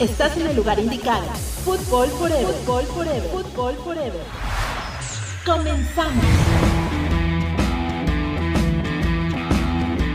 [0.00, 1.26] Estás en el lugar indicado.
[1.62, 2.46] Fútbol Forever.
[2.46, 3.22] Fútbol Forever.
[3.24, 4.22] Fútbol Forever.
[5.44, 6.24] Comenzamos.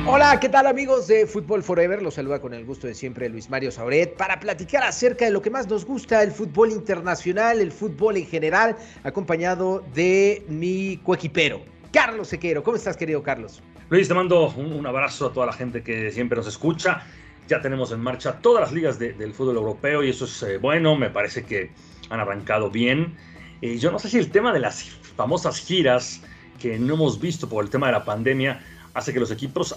[0.08, 2.02] Hola, ¿qué tal amigos de Fútbol Forever?
[2.02, 5.44] Los saluda con el gusto de siempre Luis Mario Sauret para platicar acerca de lo
[5.44, 11.62] que más nos gusta, el fútbol internacional, el fútbol en general, acompañado de mi coequipero,
[11.94, 12.64] Carlos Sequero.
[12.64, 13.62] ¿Cómo estás, querido Carlos?
[13.90, 17.04] Luis, te mando un, un abrazo a toda la gente que siempre nos escucha
[17.48, 20.96] ya tenemos en marcha todas las ligas del fútbol europeo y eso es eh, bueno,
[20.96, 21.72] me parece que
[22.10, 23.16] han arrancado bien.
[23.62, 24.84] Eh, yo no sé si el tema de las
[25.16, 26.22] famosas giras
[26.60, 28.64] que no hemos visto por el tema de la pandemia
[28.94, 29.76] hace que los equipos,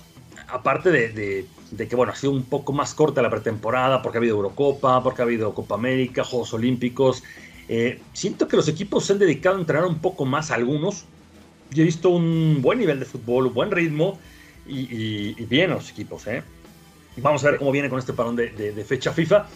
[0.48, 4.36] aparte de, que bueno, ha sido un poco más corta la pretemporada porque ha habido
[4.36, 7.22] Eurocopa, porque ha habido Copa América, Juegos Olímpicos,
[7.68, 11.04] eh, siento que los equipos se han dedicado a entrenar un poco más a algunos.
[11.70, 14.18] Yo he visto un buen nivel de fútbol, un buen ritmo
[14.66, 16.42] y, y bien los equipos, ¿eh?
[17.20, 19.46] Vamos a ver cómo viene con este parón de, fecha FIFA,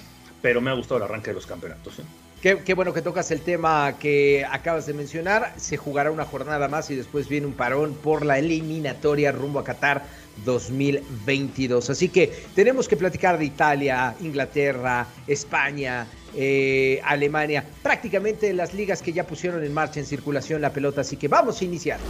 [0.41, 1.99] pero me ha gustado el arranque de los campeonatos.
[1.99, 2.03] ¿eh?
[2.43, 5.55] Qué, bueno que tocas el tema que acabas de mencionar.
[5.59, 9.65] Se jugará una jornada más y después viene un parón por la eliminatoria rumbo a
[9.65, 10.03] Qatar
[10.45, 11.91] 2022.
[11.91, 19.13] Así que tenemos que platicar de Italia, Inglaterra, España, eh, Alemania, prácticamente las ligas que
[19.13, 21.03] ya pusieron en marcha en circulación la pelota.
[21.03, 22.01] Así que vamos a iniciar.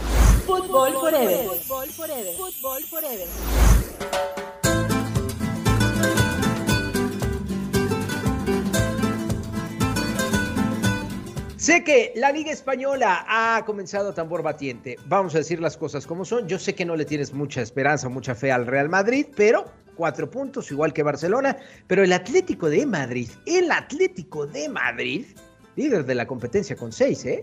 [0.47, 1.45] Fútbol forever.
[1.45, 2.33] Fútbol forever.
[2.35, 3.27] Fútbol forever.
[11.63, 14.97] Sé que la Liga Española ha comenzado tambor batiente.
[15.05, 16.45] Vamos a decir las cosas como son.
[16.45, 19.63] Yo sé que no le tienes mucha esperanza, mucha fe al Real Madrid, pero
[19.95, 21.55] cuatro puntos, igual que Barcelona.
[21.87, 25.25] Pero el Atlético de Madrid, el Atlético de Madrid,
[25.77, 27.39] líder de la competencia con seis, ¿eh?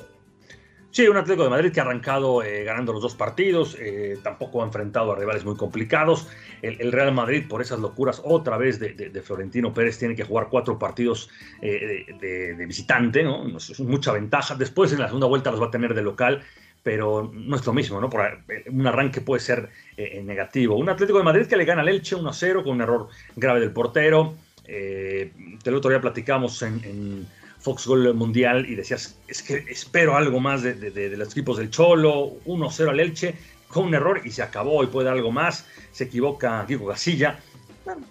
[0.93, 4.61] Sí, un Atlético de Madrid que ha arrancado eh, ganando los dos partidos, eh, tampoco
[4.61, 6.27] ha enfrentado a rivales muy complicados.
[6.63, 10.79] El, Real Madrid, por esas locuras otra vez de, Florentino Pérez, tiene que jugar cuatro
[10.81, 11.31] partidos
[11.63, 13.57] eh, de, visitante, ¿no?
[13.57, 14.57] Es mucha ventaja.
[14.57, 16.43] Después en la segunda vuelta los va a tener de local,
[16.83, 18.11] pero no es lo mismo, ¿no?
[18.71, 20.77] Un arranque puede ser negativo.
[20.77, 23.71] Un Atlético de Madrid que le gana al Elche 1-0 con un error grave del
[23.71, 24.35] portero.
[24.67, 27.27] del otro día platicamos en
[27.61, 32.33] Fox Gol Mundial y decías, es que espero algo más de, los equipos del Cholo,
[32.47, 33.35] 1-0 al Elche,
[33.69, 37.39] con un error y se acabó y puede dar algo más, se equivoca Diego Gasilla.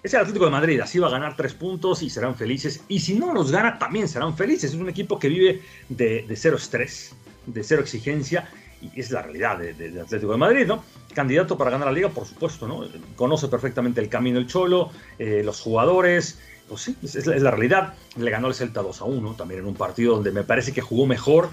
[0.04, 2.84] es el Atlético de Madrid, así va a ganar tres puntos y serán felices.
[2.88, 4.72] Y si no los gana, también serán felices.
[4.74, 7.16] Es un equipo que vive de, cero estrés,
[7.46, 8.50] de cero exigencia
[8.82, 10.84] y es la realidad del Atlético de Madrid, ¿no?
[11.14, 12.84] Candidato para ganar la liga, por supuesto, ¿no?
[13.16, 16.40] Conoce perfectamente el camino del Cholo, eh, los jugadores,
[16.70, 17.96] pues sí, es, la, realidad.
[18.16, 20.82] Le ganó el Celta 2 a 1, también en un partido donde me parece que
[20.82, 21.50] jugó mejor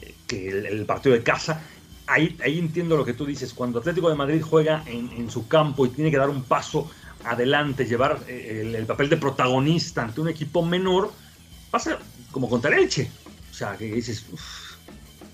[0.00, 1.60] eh, que el, partido de casa.
[2.06, 3.52] Ahí, ahí entiendo lo que tú dices.
[3.52, 6.88] Cuando Atlético de Madrid juega en, su campo y tiene que dar un paso
[7.24, 11.10] adelante, llevar eh, el, papel de protagonista ante un equipo menor,
[11.70, 11.98] pasa
[12.30, 13.10] como contra el Elche.
[13.50, 14.26] O sea, que dices,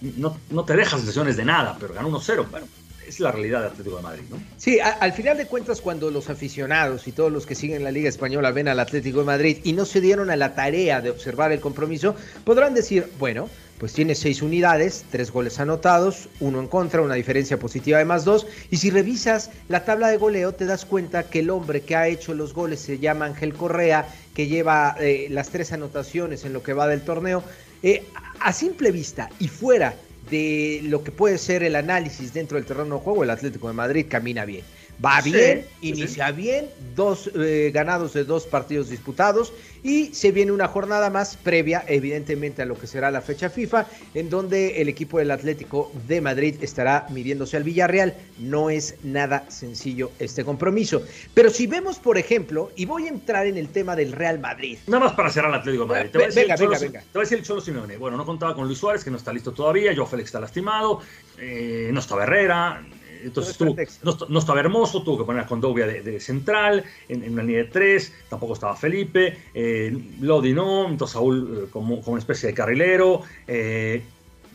[0.00, 2.50] no, no, te dejas sesiones de nada, pero ganó 1-0.
[2.50, 2.66] Bueno,
[3.10, 4.42] es la realidad de Atlético de Madrid, ¿no?
[4.56, 8.08] Sí, al final de cuentas, cuando los aficionados y todos los que siguen la Liga
[8.08, 11.52] Española ven al Atlético de Madrid y no se dieron a la tarea de observar
[11.52, 13.48] el compromiso, podrán decir, bueno,
[13.78, 18.26] pues tiene seis unidades, tres goles anotados, uno en contra, una diferencia positiva de más
[18.26, 18.46] dos.
[18.70, 22.06] Y si revisas la tabla de goleo, te das cuenta que el hombre que ha
[22.06, 26.62] hecho los goles se llama Ángel Correa, que lleva eh, las tres anotaciones en lo
[26.62, 27.42] que va del torneo.
[27.82, 28.04] Eh,
[28.38, 29.94] a simple vista y fuera
[30.30, 33.74] de lo que puede ser el análisis dentro del terreno de juego, el Atlético de
[33.74, 34.64] Madrid camina bien.
[35.02, 39.50] Va bien, inicia bien, dos eh, ganados de dos partidos disputados
[39.82, 43.86] y se viene una jornada más previa, evidentemente, a lo que será la fecha FIFA,
[44.14, 48.14] en donde el equipo del Atlético de Madrid estará midiéndose al Villarreal.
[48.38, 51.02] No es nada sencillo este compromiso.
[51.32, 54.78] Pero si vemos, por ejemplo, y voy a entrar en el tema del Real Madrid.
[54.86, 56.10] Nada más para cerrar el Atlético de Madrid.
[56.10, 57.00] Te voy, venga, venga, venga.
[57.00, 57.96] te voy a decir el Cholo Simeone.
[57.96, 59.94] Bueno, no contaba con Luis Suárez, que no está listo todavía.
[59.94, 61.00] Yo Félix está lastimado.
[61.38, 62.82] Eh, no estaba Herrera
[63.22, 63.58] entonces
[64.02, 68.12] no, estaba hermoso, tuvo que poner a Condovia de, central, en, una línea de tres,
[68.28, 74.02] tampoco estaba Felipe, eh, Lodi no, entonces Saúl eh, como, una especie de carrilero, eh,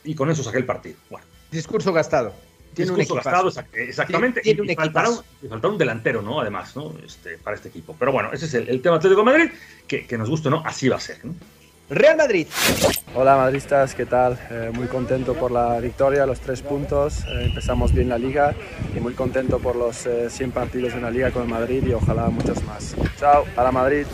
[0.04, 0.96] y con eso saqué el partido.
[1.10, 1.26] Bueno.
[1.52, 2.34] Discurso gastado.
[2.74, 4.42] Tiene Discurso gastado, exactamente.
[4.44, 6.42] y, y, faltará, un, delantero, ¿no?
[6.42, 6.94] Además, ¿no?
[7.06, 7.96] Este, para este equipo.
[7.98, 9.52] Pero bueno, ese es el, tema Atlético de Madrid,
[9.88, 11.24] que, que nos guste no, así va a ser.
[11.24, 11.34] ¿no?
[11.90, 12.48] Real Madrid.
[13.14, 14.40] Hola madristas, ¿qué tal?
[14.50, 17.20] Eh, muy contento por la victoria, los tres puntos.
[17.26, 18.56] Eh, empezamos bien la liga
[18.96, 21.94] y muy contento por los 100 eh, partidos en la liga con el Madrid y
[21.94, 22.96] ojalá muchos más.
[23.20, 24.08] Chao, a la Madrid.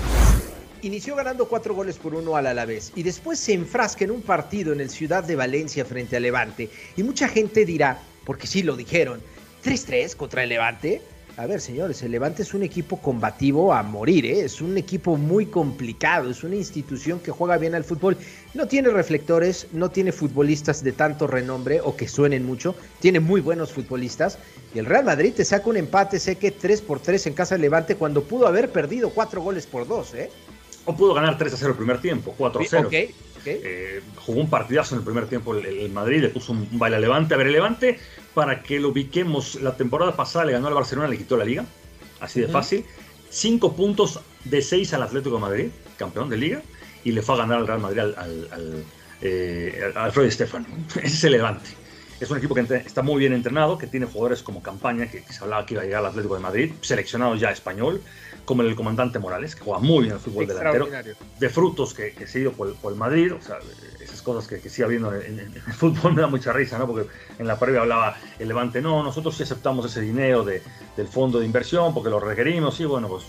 [0.82, 4.74] Inició ganando cuatro goles por uno al Alavés y después se enfrasca en un partido
[4.74, 6.70] en el Ciudad de Valencia frente al Levante.
[6.98, 9.22] Y mucha gente dirá, porque sí lo dijeron,
[9.64, 11.02] 3-3 contra el Levante.
[11.38, 14.42] A ver, señores, el Levante es un equipo combativo a morir, ¿eh?
[14.42, 18.18] es un equipo muy complicado, es una institución que juega bien al fútbol.
[18.54, 23.42] No tiene reflectores, no tiene futbolistas de tanto renombre o que suenen mucho, tiene muy
[23.42, 24.38] buenos futbolistas.
[24.76, 27.56] Y el Real Madrid te saca un empate, sé que 3 por 3 en casa
[27.56, 30.30] del Levante cuando pudo haber perdido 4 goles por 2, ¿eh?
[30.86, 32.90] O pudo ganar 3 a 0 el primer tiempo, 4 a 0.
[33.46, 37.02] Eh, jugó un partidazo en el primer tiempo el, Madrid, le puso un, baile al
[37.02, 37.34] Levante.
[37.34, 38.00] A ver, el Levante,
[38.34, 41.66] para que lo ubiquemos, la temporada pasada le ganó al Barcelona, le quitó la liga,
[42.20, 42.86] así de fácil.
[43.30, 45.68] Cinco puntos de seis al Atlético de Madrid,
[45.98, 46.62] campeón de liga,
[47.04, 48.86] y le fue a ganar al Real Madrid al, al, al,
[49.22, 50.66] eh, Stefano.
[50.96, 51.70] Ese es el Levante.
[52.20, 55.34] Es un equipo que está muy bien entrenado, que tiene jugadores como Campaña, que, que
[55.34, 58.02] se hablaba que iba a llegar al Atlético de Madrid, seleccionado ya español,
[58.46, 60.88] como el comandante Morales, que juega muy bien el fútbol delantero,
[61.40, 63.58] de frutos que, que se ido por, el Madrid, o sea,
[64.00, 66.88] esas cosas que, que sigue habiendo en, el fútbol me da mucha risa, ¿no?
[66.88, 70.62] Porque en la previa hablaba el Levante, no, nosotros sí aceptamos ese dinero de,
[70.98, 73.26] del fondo de inversión porque lo requerimos, y bueno, pues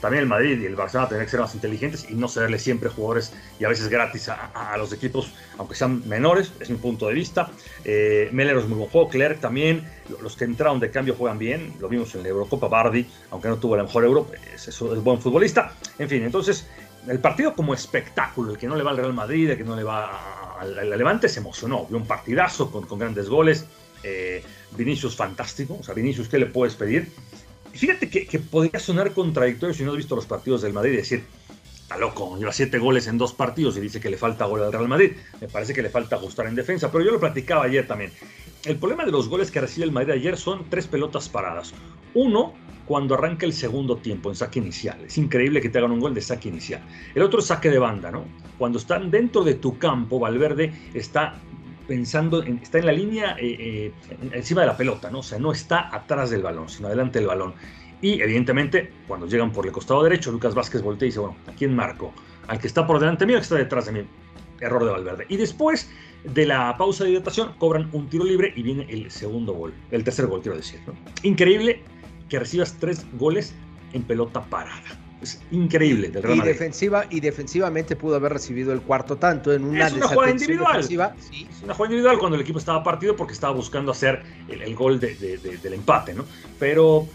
[0.00, 2.88] también el Madrid y el Barcelona tienen que ser más inteligentes y no cederle siempre
[2.88, 7.14] jugadores y a veces gratis a, los equipos, aunque sean menores, es mi punto de
[7.14, 7.50] vista.
[7.84, 9.84] Eh, Melero es muy buen juego, Clerc también,
[10.22, 13.58] los que entraron de cambio juegan bien, lo vimos en la Eurocopa, Bardi, aunque no
[13.58, 15.74] tuvo la mejor Euro, es, es, buen futbolista.
[15.98, 16.66] En fin, entonces
[17.06, 19.76] el partido como espectáculo, el que no le va al Real Madrid, el que no
[19.76, 23.66] le va al, Levante, se emocionó, vio un partidazo con, con grandes goles.
[24.02, 24.42] Eh,
[24.72, 27.12] Vinicius fantástico, o sea, Vinicius, ¿qué le puedes pedir?
[27.72, 31.24] Fíjate que, podría sonar contradictorio si no has visto los partidos del Madrid y decir,
[31.82, 34.72] está loco, lleva siete goles en dos partidos y dice que le falta gol al
[34.72, 35.12] Real Madrid.
[35.40, 38.12] Me parece que le falta ajustar en defensa, pero yo lo platicaba ayer también.
[38.64, 41.72] El problema de los goles que recibe el Madrid ayer son tres pelotas paradas.
[42.14, 42.54] Uno,
[42.90, 45.00] cuando arranca el segundo tiempo en saque inicial.
[45.04, 46.82] Es increíble que te hagan un gol de saque inicial.
[47.14, 48.24] El otro saque de banda, ¿no?
[48.58, 51.40] Cuando están dentro de tu campo, Valverde está
[51.90, 53.92] pensando, en, está en la línea eh, eh,
[54.30, 55.18] encima de la pelota, ¿no?
[55.18, 57.52] O sea, no está atrás del balón, sino adelante del balón.
[58.00, 61.50] Y evidentemente, cuando llegan por el costado derecho, Lucas Vázquez voltea y dice, bueno, ¿a
[61.50, 62.12] quién marco?
[62.46, 64.04] ¿Al que está por delante mío que está detrás de mí?
[64.60, 65.26] Error de Valverde.
[65.28, 65.90] Y después
[66.22, 70.04] de la pausa de hidratación, cobran un tiro libre y viene el segundo gol, el
[70.04, 70.78] tercer gol, quiero decir.
[71.24, 71.82] Increíble
[72.28, 73.52] que recibas tres goles
[73.94, 74.96] en pelota parada.
[75.22, 79.64] Es increíble del Real y defensiva y defensivamente pudo haber recibido el cuarto tanto en
[79.64, 80.82] una, es una jugada individual.
[80.82, 81.46] Sí.
[81.50, 84.98] Es una jugada individual cuando el equipo estaba partido porque estaba buscando hacer el, gol
[84.98, 86.24] del empate, ¿no?
[86.58, 87.06] Pero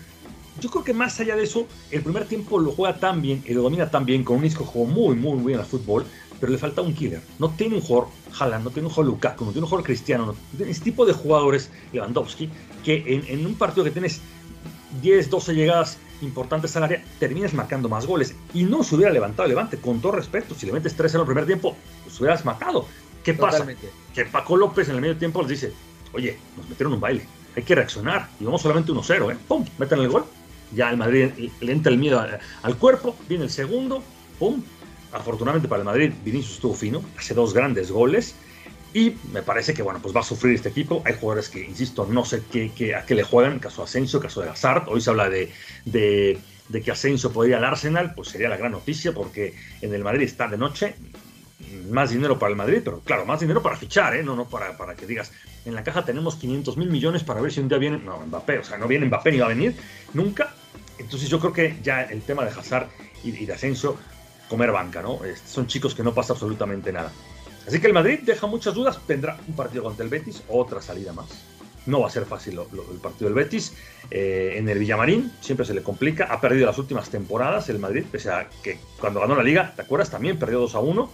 [0.60, 3.54] yo creo que más allá de eso, el primer tiempo lo juega tan bien y
[3.54, 6.06] lo domina tan bien con un disco jugó muy, muy bien al fútbol,
[6.40, 7.22] pero le falta un killer.
[7.40, 8.10] No tiene un jugador
[8.40, 11.06] Haaland, no tiene un jugador Lukaku, no tiene un jugador Cristiano, no tiene ese tipo
[11.06, 12.50] de jugadores, Lewandowski,
[12.84, 14.22] que en, en un partido que tienes
[15.02, 18.36] 10, 12 llegadas importantes al área, terminas marcando más goles.
[18.54, 20.56] Y no se hubiera levantado Levante, con todo respeto.
[20.56, 22.88] Si le metes 3 en el primer tiempo, pues hubieras matado.
[23.24, 23.66] ¿Qué pasa?
[24.14, 25.74] Que Paco López en el medio tiempo les dice,
[26.14, 27.26] oye, nos metieron un baile,
[27.56, 28.30] hay que reaccionar.
[28.40, 29.38] Y vamos solamente 1-0, ¿eh?
[29.48, 29.66] ¡Pum!
[29.78, 30.26] Meten el gol.
[30.74, 31.30] Ya el Madrid
[31.60, 32.20] le entra el miedo
[32.64, 34.04] al, cuerpo, viene el segundo,
[34.40, 34.62] ¡pum!
[35.12, 38.36] Afortunadamente para el Madrid, Vinicius estuvo fino, hace dos grandes goles
[38.95, 41.03] y me parece que, bueno, pues va a sufrir este equipo.
[41.06, 44.47] Hay jugadores que, insisto, no sé qué, a qué le juegan, caso Asensio, caso de
[44.47, 44.88] Hazard.
[44.88, 45.51] Hoy se habla de,
[45.83, 50.24] de, que Asensio podría al Arsenal, pues sería la gran noticia porque en el Madrid
[50.24, 50.95] está de noche.
[51.92, 54.24] Más dinero para el Madrid, pero claro, más dinero para fichar, ¿eh?
[54.24, 55.33] No, no para, para que digas,
[55.65, 57.97] en la caja tenemos 500 mil millones para ver si un día viene.
[57.97, 59.75] No, Mbappé, o sea, no viene Mbappé ni va a venir
[60.13, 60.56] nunca.
[61.00, 62.88] Entonces yo creo que ya el tema de Hazard
[63.25, 63.97] y, de Asensio,
[64.47, 65.19] comer banca, ¿no?
[65.45, 67.11] Son chicos que no pasa absolutamente nada.
[67.68, 71.14] Así que el Madrid deja muchas dudas, tendrá un partido contra el Betis, otra salida
[71.14, 71.28] más.
[71.86, 73.74] No va a ser fácil el partido del Betis.
[74.10, 76.26] Eh, en el Villamarín siempre se le complica.
[76.26, 79.84] Ha perdido las últimas temporadas el Madrid, pese a que cuando ganó la liga, ¿te
[79.84, 80.10] acuerdas?
[80.10, 81.12] También perdió 2 a 1.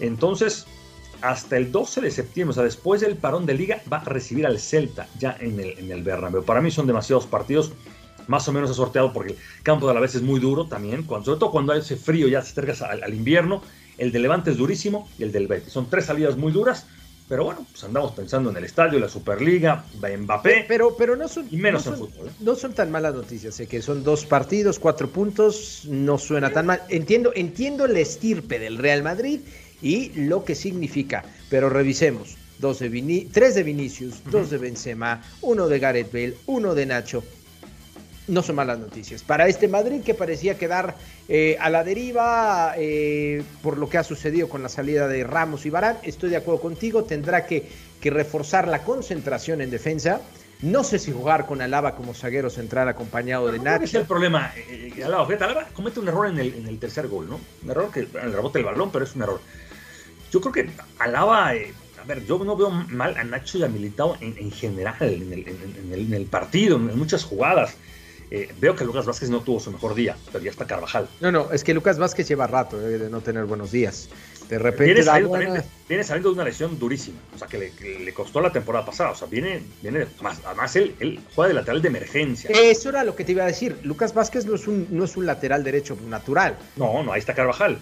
[0.00, 0.66] Entonces,
[1.20, 4.46] hasta el 12 de septiembre, o sea, después del parón de liga, va a recibir
[4.46, 6.44] al Celta ya en el, en Bernabéu.
[6.44, 7.72] Para mí son demasiados partidos.
[8.26, 11.04] Más o menos ha sorteado porque el campo de la vez es muy duro también,
[11.04, 13.62] cuando, sobre todo cuando hace frío ya se acercas al invierno
[13.98, 15.72] el de Levante es durísimo y el del Betis.
[15.72, 16.86] Son tres salidas muy duras,
[17.28, 20.64] pero bueno, pues andamos pensando en el estadio, la Superliga, Mbappé.
[20.68, 21.48] Pero, pero no son.
[21.50, 22.28] Y menos en fútbol.
[22.28, 22.32] ¿eh?
[22.40, 23.54] No son tan malas noticias.
[23.54, 25.82] Sé que son dos partidos, cuatro puntos.
[25.86, 26.82] No suena tan mal.
[26.88, 29.40] Entiendo, entiendo el estirpe del Real Madrid
[29.82, 31.24] y lo que significa.
[31.50, 32.36] Pero revisemos.
[32.58, 37.22] Dos de tres de Vinicius, dos de Benzema, uno de Gareth Bale, uno de Nacho
[38.28, 39.22] no son malas noticias.
[39.22, 40.96] Para este Madrid que parecía quedar
[41.28, 45.66] eh, a la deriva eh, por lo que ha sucedido con la salida de Ramos
[45.66, 47.68] y Barán, estoy de acuerdo contigo, tendrá que,
[48.00, 50.20] que reforzar la concentración en defensa.
[50.62, 53.84] No sé si jugar con Alaba como zaguero central acompañado de Nacho.
[53.84, 54.52] es el problema?
[54.56, 57.40] Eh, Alaba, Alaba comete un error en el, en el, tercer gol, ¿no?
[57.62, 59.40] Un error que el rebote del balón, pero es un error.
[60.32, 64.16] Yo creo que Alaba, a ver, yo no veo mal a Nacho y a Militao
[64.20, 67.76] en, en general, en el, en el, partido, en muchas jugadas.
[68.30, 71.08] Eh, veo que Lucas Vázquez no tuvo su mejor día, pero ya está Carvajal.
[71.20, 74.08] No, no, es que Lucas Vázquez lleva rato eh, de no tener buenos días.
[74.48, 74.84] De repente.
[74.84, 78.84] Viene saliendo, viene saliendo de una lesión durísima, o sea, que le, costó la temporada
[78.84, 79.10] pasada.
[79.10, 82.50] O sea, viene, viene más, además él, él, juega de lateral de emergencia.
[82.50, 83.76] Eso era lo que te iba a decir.
[83.82, 86.56] Lucas Vázquez no es un, no es un lateral derecho natural.
[86.76, 87.78] No, no, ahí está Carvajal.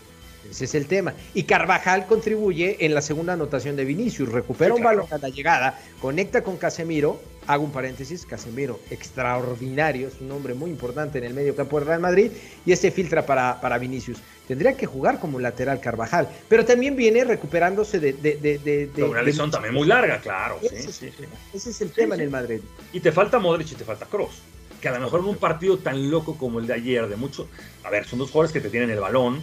[0.54, 1.14] Ese es el tema.
[1.34, 4.28] Y Carvajal contribuye en la segunda anotación de Vinicius.
[4.28, 7.20] Recupera un balón a la llegada, conecta con Casemiro.
[7.46, 11.88] Hago un paréntesis, Casemiro, extraordinario, es un hombre muy importante en el medio campo del
[11.88, 12.30] Real Madrid
[12.64, 14.18] y ese filtra para, para Vinicius.
[14.48, 18.14] Tendría que jugar como lateral Carvajal, pero también viene recuperándose de...
[18.14, 20.58] de, de, de una lesión también muy larga, claro.
[20.62, 22.60] Ese, sí, sí, ese es el tema en el Madrid.
[22.94, 24.40] Y te falta Modric y te falta Cross
[24.80, 27.48] que a lo mejor en un partido tan loco como el de ayer, de mucho,
[27.84, 29.42] a ver, son dos jugadores que te tienen el balón,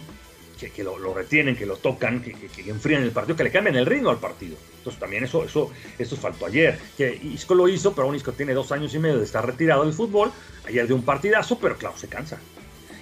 [0.70, 2.34] que, lo, retienen, que lo tocan, que,
[2.66, 4.56] enfrían el partido, que le cambian el ritmo al partido.
[4.78, 6.78] Entonces también eso, eso, eso faltó ayer.
[6.96, 9.84] Que Isco lo hizo, pero aún Isco tiene dos años y medio de estar retirado
[9.84, 10.30] del fútbol.
[10.66, 12.38] Ayer de un partidazo, pero claro, se cansa.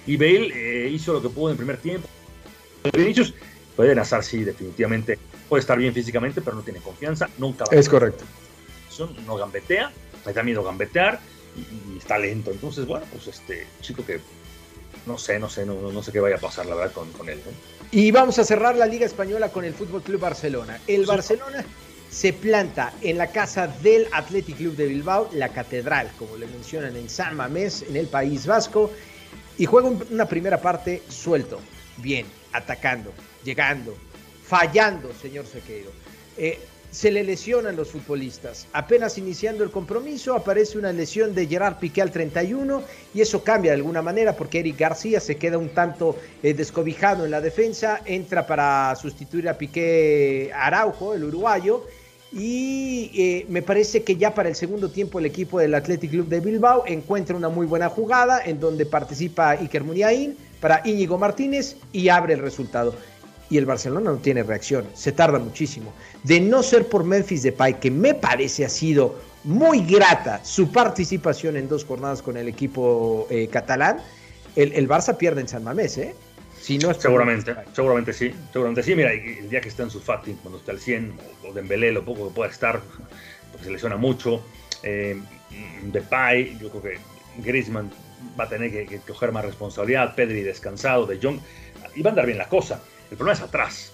[0.07, 2.07] Y Bale eh, hizo lo que pudo en el primer tiempo.
[2.93, 3.33] Vinicius
[3.75, 5.19] puede nazar, sí, definitivamente.
[5.47, 7.29] Puede estar bien físicamente, pero no tiene confianza.
[7.37, 8.23] Nunca va Es correcto.
[9.25, 9.91] No gambetea,
[10.25, 11.19] le da miedo gambetear
[11.55, 12.51] y, y, está lento.
[12.51, 14.19] Entonces, bueno, pues este chico que
[15.05, 17.41] no sé, no sé, no, no sé qué vaya a pasar, la verdad, con, él.
[17.91, 20.79] Y vamos a cerrar la Liga Española con el Fútbol Club Barcelona.
[20.87, 21.65] El Barcelona
[22.09, 26.95] se planta en la casa del Athletic Club de Bilbao, la catedral, como le mencionan
[26.95, 28.91] en San Mamés, en el País Vasco,
[29.57, 31.59] y juega una primera parte suelto,
[31.97, 33.95] bien, atacando, llegando,
[34.45, 35.91] fallando, señor Sequeiro.
[36.37, 36.59] Eh,
[36.91, 38.67] se le lesionan los futbolistas.
[38.73, 42.83] Apenas iniciando el compromiso aparece una lesión de Gerard Piqué al 31
[43.13, 47.25] y eso cambia de alguna manera porque Eric García se queda un tanto eh, descobijado
[47.25, 51.85] en la defensa, entra para sustituir a Piqué Araujo, el uruguayo,
[52.33, 56.27] y eh, me parece que ya para el segundo tiempo el equipo del Athletic Club
[56.27, 61.75] de Bilbao encuentra una muy buena jugada en donde participa Iker Muniain para Íñigo Martínez
[61.91, 62.93] y abre el resultado
[63.51, 65.93] y el Barcelona no tiene reacción, se tarda muchísimo.
[66.23, 71.57] De no ser por Memphis Depay, que me parece ha sido muy grata su participación
[71.57, 73.97] en dos jornadas con el equipo eh, catalán,
[74.55, 76.15] el, el, Barça pierde en San Mamés, ¿eh?
[76.61, 78.95] Si no seguramente, seguramente sí, seguramente sí.
[78.95, 81.13] Mira, el día que está en su Fati, cuando está al 100,
[81.49, 82.79] o Dembélé, lo poco que pueda estar,
[83.51, 84.41] porque se lesiona mucho.
[84.83, 85.19] Eh,
[85.83, 86.97] Depay, yo creo que
[87.43, 87.91] Griezmann
[88.39, 91.39] va a tener que, que, coger más responsabilidad, Pedri descansado, De Jong,
[91.95, 92.81] y va a andar bien la cosa.
[93.11, 93.91] El problema es atrás.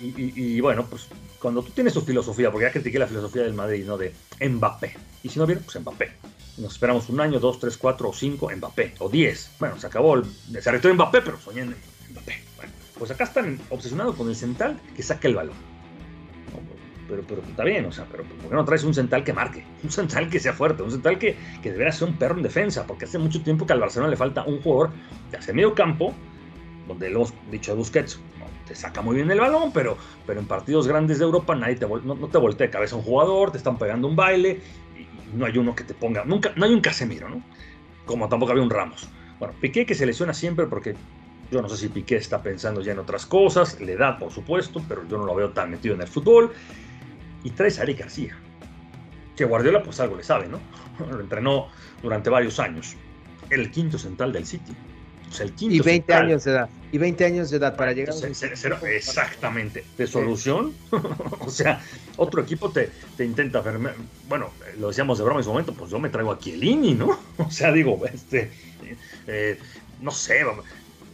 [0.00, 1.06] Y, bueno, pues
[1.38, 3.96] cuando tú tienes tu filosofía, porque ya critiqué la filosofía del Madrid, ¿no?
[3.96, 4.96] De Mbappé.
[5.22, 6.12] Y si no viene, pues Mbappé.
[6.58, 8.94] Nos esperamos un año, dos, tres, cuatro o cinco, Mbappé.
[8.98, 9.50] O diez.
[9.58, 10.24] Bueno, se acabó, el,
[10.60, 11.74] se arregló Mbappé, pero soñé en
[12.10, 12.42] Mbappé.
[12.56, 15.56] Bueno, pues acá están obsesionados con el central que saque el balón.
[17.08, 19.64] pero, pero está bien, o sea, pero ¿por qué no traes un central que marque?
[19.82, 22.86] Un central que sea fuerte, un central que, que debería ser un perro en defensa,
[22.86, 24.90] porque hace mucho tiempo que al Barcelona le falta un jugador
[25.30, 26.14] de hace medio campo,
[26.88, 28.18] donde lo hemos dicho de Busquets,
[28.66, 31.86] te saca muy bien el balón, pero, pero en partidos grandes de Europa nadie te,
[31.86, 34.60] no, te voltea de cabeza un jugador, te están pegando un baile
[34.96, 37.42] y, no hay uno que te ponga, nunca, no hay un Casemiro, ¿no?
[38.06, 39.08] Como tampoco había un Ramos.
[39.38, 40.94] Bueno, Piqué que se lesiona siempre porque
[41.50, 44.82] yo no sé si Piqué está pensando ya en otras cosas, le da por supuesto,
[44.88, 46.52] pero yo no lo veo tan metido en el fútbol.
[47.42, 48.36] Y traes a Eric García,
[49.36, 50.60] que Guardiola pues algo le sabe, ¿no?
[51.10, 51.68] Lo entrenó
[52.02, 52.96] durante varios años.
[53.50, 54.72] El quinto central del City
[55.60, 56.68] y 20 años de edad.
[56.92, 59.84] Y 20 años de edad para llegar a Exactamente.
[59.98, 60.72] ¿De solución?
[61.40, 61.80] o sea,
[62.16, 63.62] otro equipo te, te intenta.
[64.28, 67.18] Bueno, lo decíamos de broma en ese momento, pues yo me traigo a Chiellini, ¿no?
[67.38, 68.50] o sea, digo, este.
[69.26, 69.58] Eh,
[70.00, 70.44] no sé,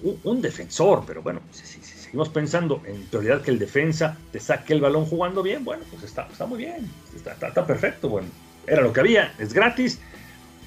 [0.03, 4.81] un, defensor, pero bueno, si, seguimos pensando en prioridad que el defensa te saque el
[4.81, 8.29] balón jugando bien, bueno, pues está, está muy bien, está, está perfecto, bueno,
[8.67, 10.01] era lo que había, es gratis,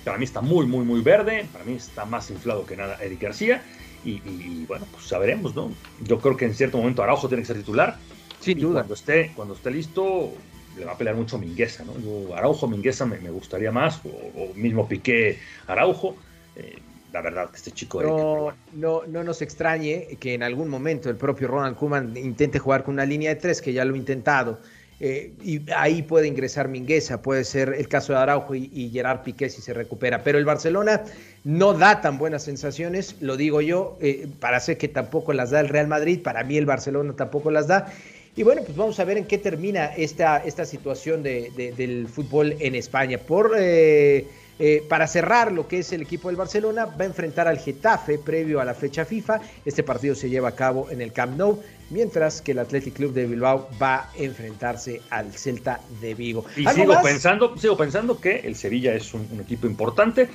[0.04, 1.46] para mí está muy, muy, muy verde.
[1.52, 3.62] Para mí está más inflado que nada Eric García.
[4.06, 5.72] Y, bueno, pues sabremos, ¿no?
[6.02, 7.98] Yo creo que en cierto momento Araujo tiene que ser titular.
[8.42, 8.82] Sin duda.
[8.82, 10.34] Cuando esté, cuando esté listo,
[10.78, 12.36] le va a pelear mucho Mingueza, ¿no?
[12.36, 16.18] Araujo, Mingueza me, gustaría más, o, mismo Piqué Araujo.
[16.58, 16.80] Eh,
[17.14, 18.02] la verdad, este chico.
[18.02, 22.84] No, no, no nos extrañe que en algún momento el propio Ronald Koeman intente jugar
[22.84, 24.60] con una línea de tres, que ya lo ha intentado.
[25.00, 29.50] Eh, y ahí puede ingresar Mingueza, puede ser el caso de Araujo y, Gerard Piqué
[29.50, 30.24] si se recupera.
[30.24, 31.04] Pero el Barcelona
[31.44, 35.60] no da tan buenas sensaciones, lo digo yo, eh, para ser que tampoco las da
[35.60, 37.92] el Real Madrid, para mí el Barcelona tampoco las da.
[38.36, 42.74] Y bueno, pues vamos a ver en qué termina esta, esta situación del fútbol en
[42.74, 43.20] España.
[43.20, 44.26] Por eh,
[44.60, 48.20] eh, para cerrar lo que es el equipo del Barcelona, va a enfrentar al Getafe
[48.20, 49.42] previo a la fecha FIFA.
[49.66, 53.14] Este partido se lleva a cabo en el Camp Nou, mientras que el Athletic Club
[53.14, 56.46] de Bilbao va a enfrentarse al Celta de Vigo.
[56.56, 60.30] Y sigo pensando, sigo pensando que el Sevilla es un, equipo importante.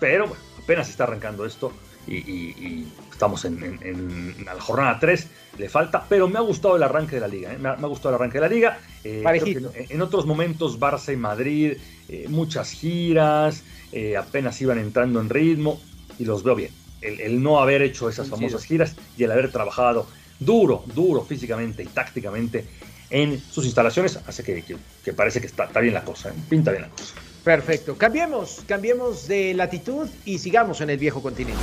[0.00, 1.72] Pero bueno, apenas está arrancando esto
[2.08, 5.26] y, estamos en, la jornada 3,
[5.58, 7.58] le falta, pero me ha gustado el arranque de la liga, ¿eh?
[7.58, 8.78] me, ha, gustado el arranque de la liga.
[9.02, 11.72] Eh, en, otros momentos Barça y Madrid,
[12.08, 13.64] eh, muchas giras,
[14.16, 15.80] apenas iban entrando en ritmo
[16.18, 16.70] y los veo bien.
[17.00, 20.06] El, no haber hecho esas famosas giras y el haber trabajado
[20.38, 22.64] duro, duro físicamente y tácticamente
[23.10, 24.64] en sus instalaciones hace que,
[25.04, 27.14] que, parece que está, está bien la cosa, pinta bien la cosa.
[27.48, 27.96] Perfecto.
[27.96, 31.58] Cambiemos, cambiemos de latitud y sigamos en el viejo continente.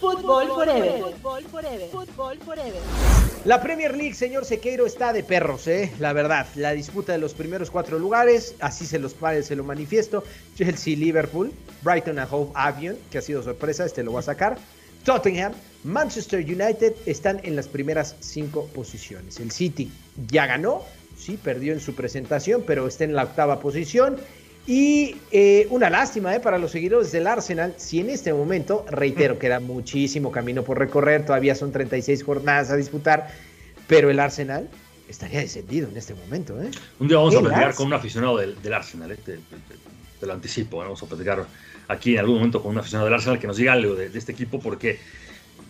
[0.00, 1.00] Fútbol forever.
[1.00, 1.88] Fútbol forever.
[1.90, 2.80] Fútbol forever.
[3.44, 5.92] La Premier League, señor Sequeiro, está de perros, ¿eh?
[6.00, 6.48] La verdad.
[6.56, 10.24] La disputa de los primeros cuatro lugares, así se los se lo manifiesto.
[10.56, 11.52] Chelsea, Liverpool,
[11.82, 14.58] Brighton and Hove Albion, que ha sido sorpresa, este lo va a sacar.
[15.04, 15.52] Tottenham,
[15.84, 19.38] Manchester United están en las primeras cinco posiciones.
[19.38, 19.88] El City
[20.26, 20.82] ya ganó,
[21.16, 24.16] sí, perdió en su presentación, pero está en la octava posición.
[24.66, 29.38] Y eh, una lástima eh, para los seguidores del Arsenal, si en este momento, reitero,
[29.38, 33.28] queda muchísimo camino por recorrer, todavía son 36 jornadas a disputar,
[33.88, 34.68] pero el Arsenal
[35.08, 36.60] estaría descendido en este momento.
[36.62, 36.70] ¿eh?
[37.00, 39.18] Un día vamos a platicar con un aficionado del, Arsenal, eh,
[40.20, 41.44] te, lo anticipo, vamos a platicar
[41.88, 44.30] aquí en algún momento con un aficionado del Arsenal que nos diga algo de, este
[44.30, 45.00] equipo, porque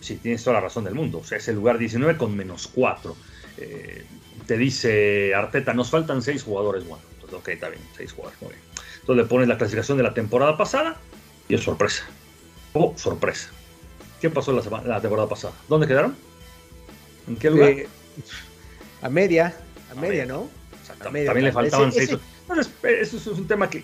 [0.01, 2.67] sí, tienes toda la razón del mundo, o sea, es el lugar 19 con menos
[2.67, 3.15] 4.
[4.45, 8.51] te dice Arteta, nos faltan 6 jugadores, bueno, pues ok, está bien, 6 jugadores, muy
[8.51, 8.72] bien
[9.03, 10.95] entonces le pones la clasificación de la temporada pasada
[11.49, 12.05] y es sorpresa.
[12.71, 13.49] Oh, sorpresa.
[14.21, 15.53] ¿Qué pasó la, la temporada pasada?
[15.67, 16.15] ¿Dónde quedaron?
[17.27, 17.69] ¿En qué lugar?
[17.69, 17.87] Eh,
[19.01, 19.53] a media,
[19.91, 20.49] a, media, ¿no?
[20.99, 22.11] También le faltaban seis.
[22.83, 23.83] eso es un tema que,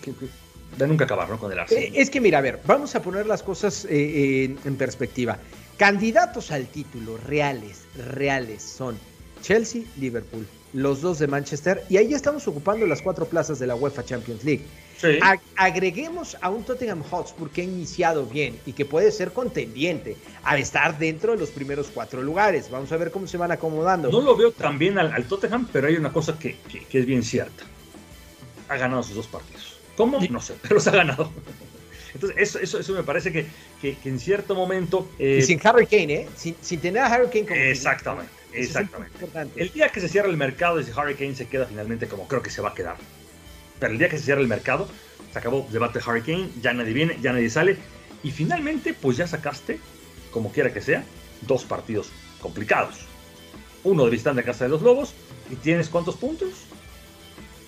[0.77, 1.38] de nunca acabar, ¿no?
[1.38, 1.83] Con el Arsenal.
[1.83, 5.38] Eh, es que mira, a ver, vamos a poner las cosas eh, en perspectiva.
[5.75, 7.83] Candidatos al título reales,
[8.13, 8.97] reales son
[9.41, 13.75] Chelsea, Liverpool, los dos de Manchester, y ahí estamos ocupando las cuatro plazas de la
[13.75, 14.63] UEFA Champions League
[15.56, 20.60] agreguemos a un Tottenham Hotspur que ha iniciado bien y que puede ser contendiente al
[20.60, 22.70] estar dentro de los primeros cuatro lugares.
[22.70, 24.12] Vamos a ver cómo se van acomodando.
[24.12, 26.58] No lo veo tan bien al, Tottenham, pero hay una cosa que,
[26.91, 27.63] es bien cierta.
[28.67, 29.80] Ha ganado sus dos partidos.
[29.95, 30.19] ¿Cómo?
[30.30, 31.32] No sé, pero se ha ganado.
[32.13, 35.10] Entonces, eso, eso, me parece que, en cierto momento.
[35.19, 36.28] Eh, y sin Harry Kane, ¿eh?
[36.36, 37.60] Sin, tener a Harry Kane como.
[37.60, 39.62] Exactamente, exactamente.
[39.62, 42.28] el día que se cierra el mercado y si Harry Kane se queda finalmente como
[42.28, 42.97] creo que se va a quedar,
[43.80, 44.88] pero el día que se cierra el mercado,
[45.32, 47.78] se acabó debate Hurricane, ya nadie viene, ya nadie sale.
[48.24, 49.80] Y finalmente, pues ya sacaste,
[50.32, 51.04] como quiera que sea,
[51.42, 52.10] dos partidos
[52.42, 53.00] complicados.
[53.84, 55.13] Uno de visitante a casa de los Lobos,
[55.50, 56.50] y tienes cuántos puntos?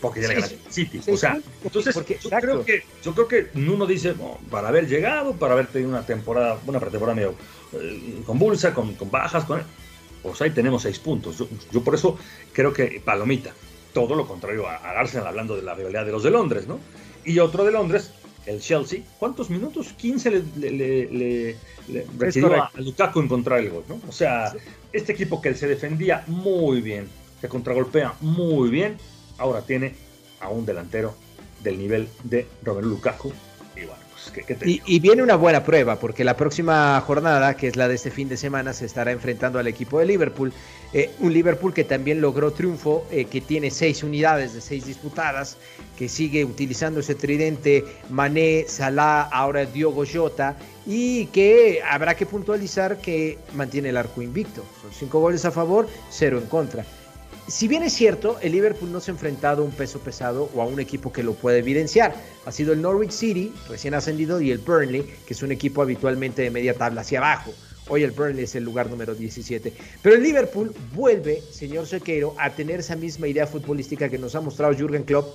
[0.01, 0.99] Porque ya le ganaste City.
[1.11, 4.15] o sea, entonces yo, creo que, yo creo que uno dice,
[4.49, 7.35] para haber llegado, para haber tenido una temporada, una pretemporada medio
[7.73, 9.61] eh, convulsa, con, con, bajas, con,
[10.23, 11.37] pues ahí tenemos seis puntos.
[11.37, 12.17] Yo, yo por eso
[12.51, 13.53] creo que Palomita,
[13.93, 16.79] todo lo contrario a, Arsenal, hablando de la rivalidad de los de Londres, ¿no?
[17.23, 18.11] Y otro de Londres,
[18.45, 19.93] el Chelsea, ¿cuántos minutos?
[19.97, 21.57] 15 le, le,
[22.17, 24.01] requirió a Lukaku encontrar el gol, ¿no?
[24.07, 24.53] O sea,
[24.91, 27.07] este equipo que se defendía muy bien,
[27.39, 28.97] que contragolpea muy bien,
[29.37, 29.95] ahora tiene
[30.39, 31.15] a un delantero
[31.63, 33.31] del nivel de Romelu Lukaku.
[33.75, 34.01] Y bueno,
[34.65, 38.29] y, viene una buena prueba, porque la próxima jornada, que es la de este fin
[38.29, 40.53] de semana, se estará enfrentando al equipo de Liverpool.
[40.93, 45.57] Eh, un Liverpool que también logró triunfo, eh, que tiene seis unidades de seis disputadas,
[45.97, 52.99] que sigue utilizando ese tridente Mané, Salah, ahora Diogo Jota, y que habrá que puntualizar
[52.99, 54.65] que mantiene el arco invicto.
[54.81, 56.85] Son cinco goles a favor, cero en contra
[57.51, 60.61] si bien es cierto, el Liverpool no se ha enfrentado a un peso pesado o
[60.61, 62.15] a un equipo que lo puede evidenciar.
[62.45, 66.43] Ha sido el Norwich City, recién ascendido, y el Burnley, que es un equipo habitualmente
[66.43, 67.53] de media tabla hacia abajo.
[67.93, 69.73] Hoy el Burnley es el lugar número 17.
[70.01, 74.39] Pero el Liverpool vuelve, señor Sequeiro, a tener esa misma idea futbolística que nos ha
[74.39, 75.27] mostrado Jürgen Klopp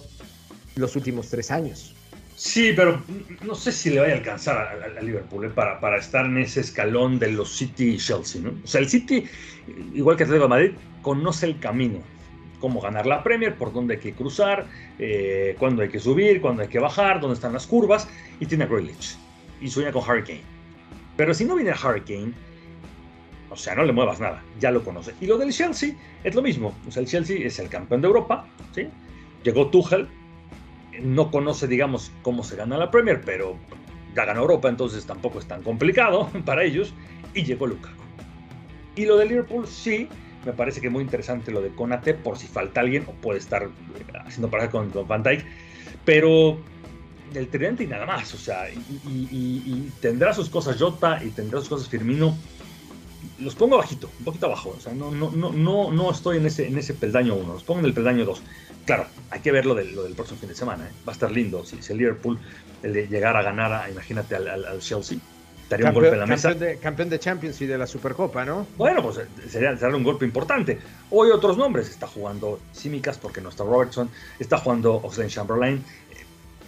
[0.77, 1.95] los últimos tres años.
[2.35, 3.03] Sí, pero
[3.45, 6.61] no sé si le vaya a alcanzar a, Liverpool eh, para, para, estar en ese
[6.61, 8.41] escalón de los City y Chelsea.
[8.41, 8.55] ¿no?
[8.65, 9.25] O sea, el City,
[9.93, 10.71] igual que Atlético de Madrid,
[11.03, 11.99] conoce el camino.
[12.59, 14.65] Cómo ganar la Premier, por dónde hay que cruzar,
[14.99, 18.09] eh, cuándo hay que subir, cuándo hay que bajar, dónde están las curvas.
[18.41, 19.19] Y tiene a Grealish.
[19.61, 20.56] Y sueña con Hurricane.
[21.17, 22.33] Pero si no viene Hurricane,
[23.51, 25.15] o sea, no le muevas nada, ya lo conoce.
[25.21, 26.75] Y lo del Chelsea es lo mismo.
[26.87, 28.89] O sea, el Chelsea es el campeón de Europa, ¿sí?
[29.43, 30.09] Llegó Tuchel,
[31.03, 33.57] no conoce, digamos, cómo se gana la Premier, pero
[34.15, 36.93] ya ganó Europa, entonces tampoco es tan complicado para ellos.
[37.35, 38.03] Y llegó Lukaku.
[38.97, 40.09] Y lo de Liverpool, sí,
[40.45, 43.65] me parece que muy interesante lo de Conate, por si falta alguien, o puede estar
[43.65, 43.69] eh,
[44.25, 45.45] haciendo pareja con, Van Dijk,
[46.05, 46.59] pero
[47.39, 51.69] el tridente y nada más, o sea, y, tendrá sus cosas Jota y tendrá sus
[51.69, 52.37] cosas Firmino.
[53.39, 56.47] Los pongo bajito, un poquito abajo, o sea, no, no, no, no, no estoy en
[56.47, 58.43] ese, en ese peldaño 1, los pongo en el peldaño 2.
[58.87, 60.85] Claro, hay que ver lo, lo del próximo fin de semana.
[60.85, 60.93] ¿eh?
[61.07, 61.65] Va a estar lindo.
[61.65, 62.39] Si, el Liverpool
[62.85, 65.19] el llegara a ganar, a, imagínate, al, al, Chelsea.
[65.69, 66.51] Daría un golpe en la mesa.
[66.51, 68.69] Campeón de, campeón de, Champions y de la Supercopa, ¿no?
[68.77, 70.79] Bueno, pues eh, sería, sería un golpe importante.
[71.11, 71.91] Hoy otros nombres.
[71.91, 74.09] Está jugando Simicas porque no está Robertson.
[74.39, 75.83] Está jugando Oxlade Chamberlain.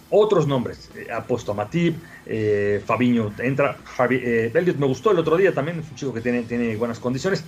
[0.09, 0.89] Otros nombres.
[1.13, 1.97] ha puesto a Matip.
[2.25, 3.77] Eh, Fabiño entra.
[3.83, 5.79] Javi, Elliot me gustó el otro día también.
[5.79, 7.43] Es un chico que tiene, tiene buenas condiciones.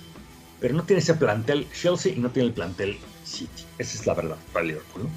[0.60, 3.64] Pero no tiene ese plantel Chelsea y no tiene el plantel City.
[3.78, 5.08] Esa es la verdad para Liverpool,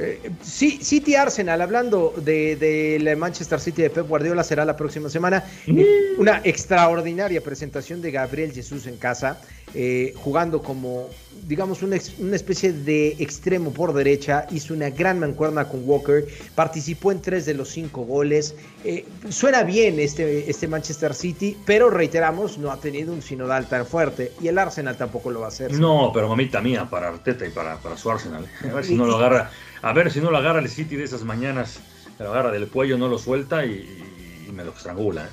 [0.00, 5.08] eh, sí, City Arsenal, hablando de, la Manchester City de Pep Guardiola, será la próxima
[5.08, 5.44] semana.
[5.66, 5.82] Mm.
[6.18, 9.40] una extraordinaria presentación de Gabriel Jesús en casa,
[9.74, 11.08] eh, jugando como,
[11.46, 14.46] digamos, una, especie de extremo por derecha.
[14.50, 18.54] Hizo una gran mancuerna con Walker, participó en tres de los cinco goles.
[18.84, 23.86] Eh, suena bien este, este Manchester City, pero reiteramos, no ha tenido un sinodal tan
[23.86, 25.72] fuerte y el Arsenal tampoco lo va a hacer.
[25.72, 28.46] No, pero mamita mía, para Arteta y para, para su Arsenal.
[28.62, 29.50] A ver si no lo agarra
[29.82, 31.80] a ver si no lo agarra el City de esas mañanas,
[32.18, 34.04] lo agarra del cuello, no lo suelta y,
[34.52, 35.28] me lo estrangula.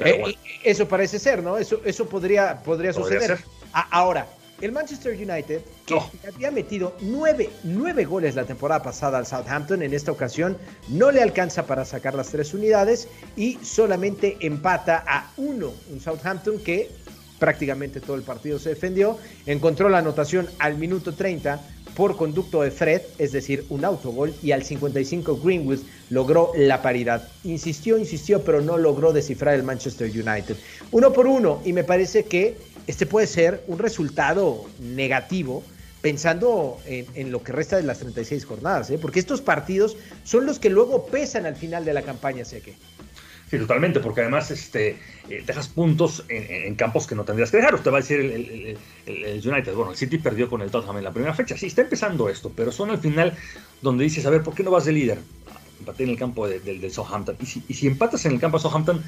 [0.00, 0.24] ¿eh?
[0.26, 1.56] Eh, eso parece ser, ¿no?
[1.56, 3.38] Eso, eso podría, podría, suceder.
[3.80, 4.26] Ahora,
[4.60, 9.92] el Manchester United, que había metido nueve, nueve, goles la temporada pasada al Southampton, en
[9.92, 10.56] esta ocasión
[10.88, 16.58] no le alcanza para sacar las tres unidades y solamente empata a uno, un Southampton
[16.58, 16.90] que
[17.38, 21.60] prácticamente todo el partido se defendió, encontró la anotación al minuto 30
[21.94, 27.26] por conducto de Fred, es decir, un autogol, y al 55 Greenwood logró la paridad.
[27.42, 30.56] Insistió, insistió, pero no logró descifrar el Manchester United.
[30.92, 35.62] Uno por uno, y me parece que este puede ser un resultado negativo
[36.00, 38.98] pensando en, lo que resta de las 36 jornadas, ¿eh?
[39.00, 42.74] porque estos partidos son los que luego pesan al final de la campaña, sé que.
[43.50, 47.74] Sí, totalmente, porque además este, eh, dejas puntos en, campos que no tendrías que dejar.
[47.74, 48.78] Usted va a decir el,
[49.44, 51.56] United, bueno, el City perdió con el Tottenham en la primera fecha.
[51.56, 53.34] Sí, está empezando esto, pero son al final
[53.82, 55.18] donde dices, a ver, ¿por qué no vas de líder?
[55.78, 57.36] Empaté en el campo del Southampton.
[57.40, 59.02] Y si, y si empatas en el campo de Southampton,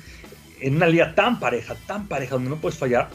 [0.60, 3.10] en una liga tan pareja, tan pareja, donde no puedes fallar,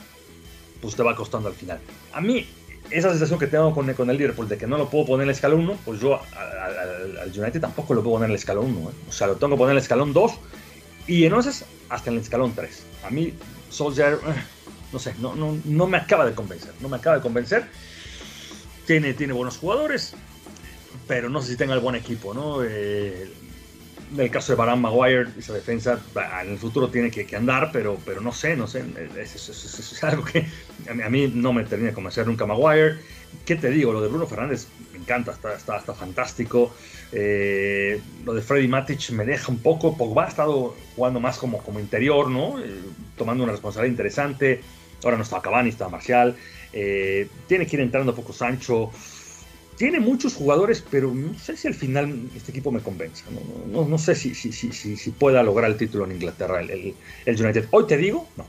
[0.84, 1.80] pues te va costando al final.
[2.12, 2.46] A mí,
[2.91, 5.30] esa sensación que tengo con, con el Liverpool de que no lo puedo poner en
[5.30, 8.89] el escalón 1, pues yo al, United tampoco lo puedo poner en el escalón 1.
[8.89, 8.93] ¿eh?
[9.08, 10.32] O sea, lo tengo que poner en el escalón 2
[11.08, 12.84] y entonces, hasta en el escalón 3.
[13.06, 13.34] A mí,
[13.69, 14.43] Solskjaer, eh,
[14.91, 16.74] no sé, no, no, no me acaba de convencer.
[16.82, 17.63] No me acaba de convencer.
[18.86, 20.15] Tiene, tiene buenos jugadores,
[21.08, 22.62] pero no sé si tenga el buen equipo, ¿no?
[22.62, 23.32] Eh,
[24.13, 25.99] en el caso de Baran Maguire, esa defensa
[26.43, 28.84] en el futuro tiene que, andar, pero, pero no sé, no sé.
[29.19, 30.45] Es, algo que
[30.88, 32.97] a mí, no me termina de convencer nunca Maguire.
[33.45, 33.91] ¿Qué te digo?
[33.91, 36.71] Lo de Bruno Fernández me encanta, está, está, está fantástico.
[37.12, 39.97] Eh, lo de Freddy Matic me deja un poco.
[39.97, 42.60] Pogba ha estado jugando más como, como interior, ¿no?
[42.60, 42.82] Eh,
[43.17, 44.62] tomando una responsabilidad interesante.
[45.04, 46.36] Ahora no está Cavani, está Marcial.
[46.71, 48.91] Eh, tiene que ir entrando poco Sancho.
[49.84, 53.26] Tiene muchos jugadores, pero no sé si al final este equipo me convence.
[53.69, 57.43] No, no, sé si, si, si, si, pueda lograr el título en Inglaterra, el, el
[57.43, 57.65] United.
[57.72, 58.48] Hoy te digo, no.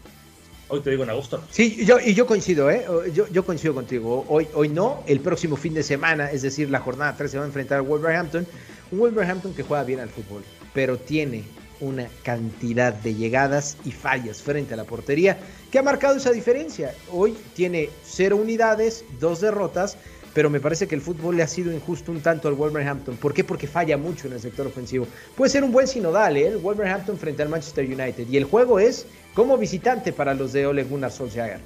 [0.69, 1.43] Hoy te digo en agosto.
[1.51, 2.87] Sí, yo, y yo coincido, ¿eh?
[3.13, 4.25] Yo, yo coincido contigo.
[4.29, 7.43] Hoy, hoy no, el próximo fin de semana, es decir, la jornada 3 se va
[7.43, 8.47] a enfrentar al Wolverhampton.
[8.93, 11.43] Un Wolverhampton que juega bien al fútbol, pero tiene
[11.81, 15.37] una cantidad de llegadas y fallas frente a la portería
[15.73, 16.95] que ha marcado esa diferencia.
[17.11, 19.99] Hoy tiene cero unidades, dos derrotas,
[20.35, 23.17] pero me parece que el fútbol le ha sido injusto un tanto al Wolverhampton.
[23.17, 23.45] ¿Por qué?
[23.45, 25.07] Porque falla mucho en el sector ofensivo.
[25.37, 26.49] Puede ser un buen sinodal, ¿eh?
[26.49, 28.29] el Wolverhampton frente al Manchester United.
[28.29, 31.61] Y el juego es como visitante para los de Ole Gunnar Solskjaer.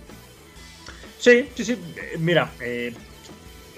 [1.19, 1.73] Sí, sí, sí.
[1.73, 2.93] Eh, mira, eh,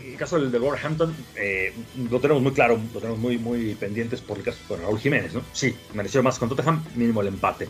[0.04, 1.72] el caso del, de Wolverhampton eh,
[2.10, 5.34] lo tenemos muy claro, lo tenemos muy, muy pendientes por el caso de Raúl Jiménez,
[5.34, 5.42] ¿no?
[5.52, 7.68] Sí, mereció más con Tottenham, mínimo el empate.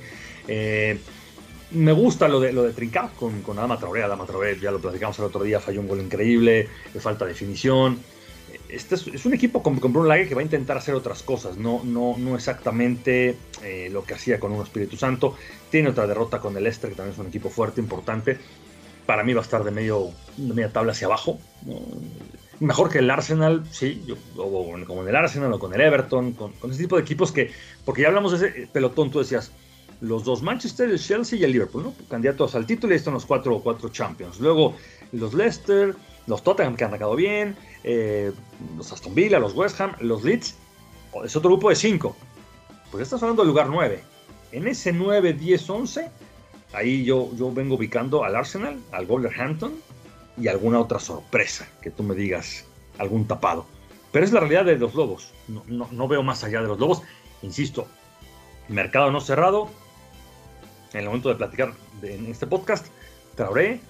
[1.72, 4.02] Me gusta lo de, lo de Trincao con, con Adama Traoré.
[4.02, 7.98] Adama Traoré, ya lo platicamos el otro día, falló un gol increíble, le falta definición.
[8.68, 11.56] Este es, un equipo con, con Bruno Lage que va a intentar hacer otras cosas,
[11.56, 13.36] no, no, no exactamente
[13.90, 15.34] lo que hacía con un Espíritu Santo.
[15.70, 18.38] Tiene otra derrota con el Leicester, que también es un equipo fuerte, importante.
[19.06, 21.38] Para mí va a estar de, medio, media tabla hacia abajo.
[22.60, 24.04] Mejor que el Arsenal, sí,
[24.36, 27.50] o como en el Arsenal o con el Everton, con, ese tipo de equipos que,
[27.84, 29.50] porque ya hablamos de ese pelotón, tú decías,
[30.00, 31.94] los dos Manchester, el Chelsea y el Liverpool, ¿no?
[32.08, 34.40] Candidatos al título y están los cuatro, cuatro Champions.
[34.40, 34.74] Luego
[35.12, 35.94] los Leicester,
[36.26, 38.32] los Tottenham que han sacado bien, eh,
[38.76, 40.56] los Aston Villa, los West Ham, los Leeds,
[41.24, 42.16] es otro grupo de cinco.
[42.90, 44.02] Pues estás hablando del lugar 9.
[44.52, 46.10] En ese 9, 10, 11,
[46.72, 49.74] ahí yo, yo vengo ubicando al Arsenal, al Wolverhampton
[50.36, 52.64] y alguna otra sorpresa que tú me digas,
[52.98, 53.66] algún tapado.
[54.12, 55.32] Pero es la realidad de los Lobos.
[55.46, 57.02] No, veo más allá de los Lobos.
[57.42, 57.86] Insisto,
[58.68, 59.68] mercado no cerrado.
[60.92, 61.72] En el momento de platicar
[62.02, 62.86] en este podcast,
[63.36, 63.80] Traoré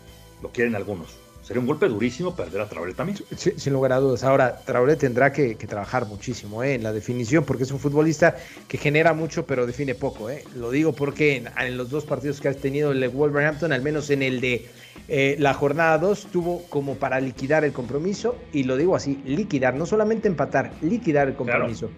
[0.42, 1.18] lo quieren algunos.
[1.42, 3.18] sería un golpe durísimo perder a Traoré también.
[3.36, 4.22] sin lugar a dudas.
[4.22, 6.74] Ahora, Traoré tendrá que, trabajar muchísimo ¿eh?
[6.74, 8.36] en la definición, porque es un futbolista
[8.68, 10.28] que genera mucho, pero define poco.
[10.30, 10.44] ¿eh?
[10.56, 14.22] Lo digo porque en, los dos partidos que ha tenido el Wolverhampton, al menos en
[14.22, 14.68] el de
[15.08, 19.74] eh, la jornada 2, tuvo como para liquidar el compromiso, y lo digo así, liquidar,
[19.74, 21.90] no solamente empatar, liquidar el compromiso.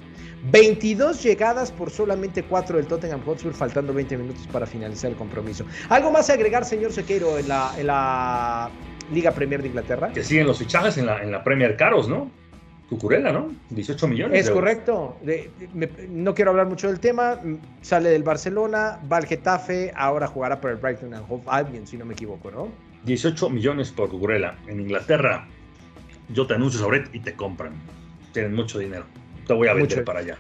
[0.51, 5.65] 22 llegadas por solamente 4 del Tottenham Hotspur, faltando 20 minutos para finalizar el compromiso.
[5.89, 8.71] ¿Algo más a agregar, señor Sequeiro, en la, en la
[9.13, 10.11] Liga Premier de Inglaterra?
[10.13, 12.31] Que siguen los fichajes en la, en la Premier caros, ¿no?
[12.89, 13.55] Cucurella, ¿no?
[13.71, 14.45] 18 millones.
[14.45, 15.17] Es correcto.
[16.11, 17.39] no quiero hablar mucho del tema.
[17.81, 21.97] Sale del Barcelona, va al Getafe, ahora jugará por el Brighton and Hove Albion, si
[21.97, 22.69] no me equivoco, ¿no?
[23.05, 24.57] 18 millones por Cucurella.
[24.67, 25.49] En Inglaterra,
[26.29, 27.73] yo te anuncio sobre y te compran.
[28.33, 29.07] Tienen mucho dinero
[29.53, 30.39] te voy a vender para allá.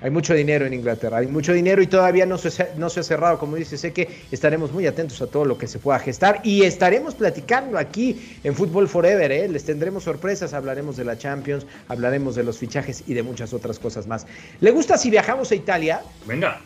[0.00, 3.02] Hay mucho dinero en Inglaterra, hay mucho dinero y todavía no se, no se ha
[3.02, 6.40] cerrado, como dice, sé que estaremos muy atentos a todo lo que se pueda gestar
[6.44, 9.48] y estaremos platicando aquí en Fútbol Forever, ¿eh?
[9.48, 13.78] les tendremos sorpresas, hablaremos de la Champions, hablaremos de los fichajes y de muchas otras
[13.78, 14.26] cosas más.
[14.60, 16.02] ¿Le gusta si viajamos a Italia?
[16.26, 16.60] Venga.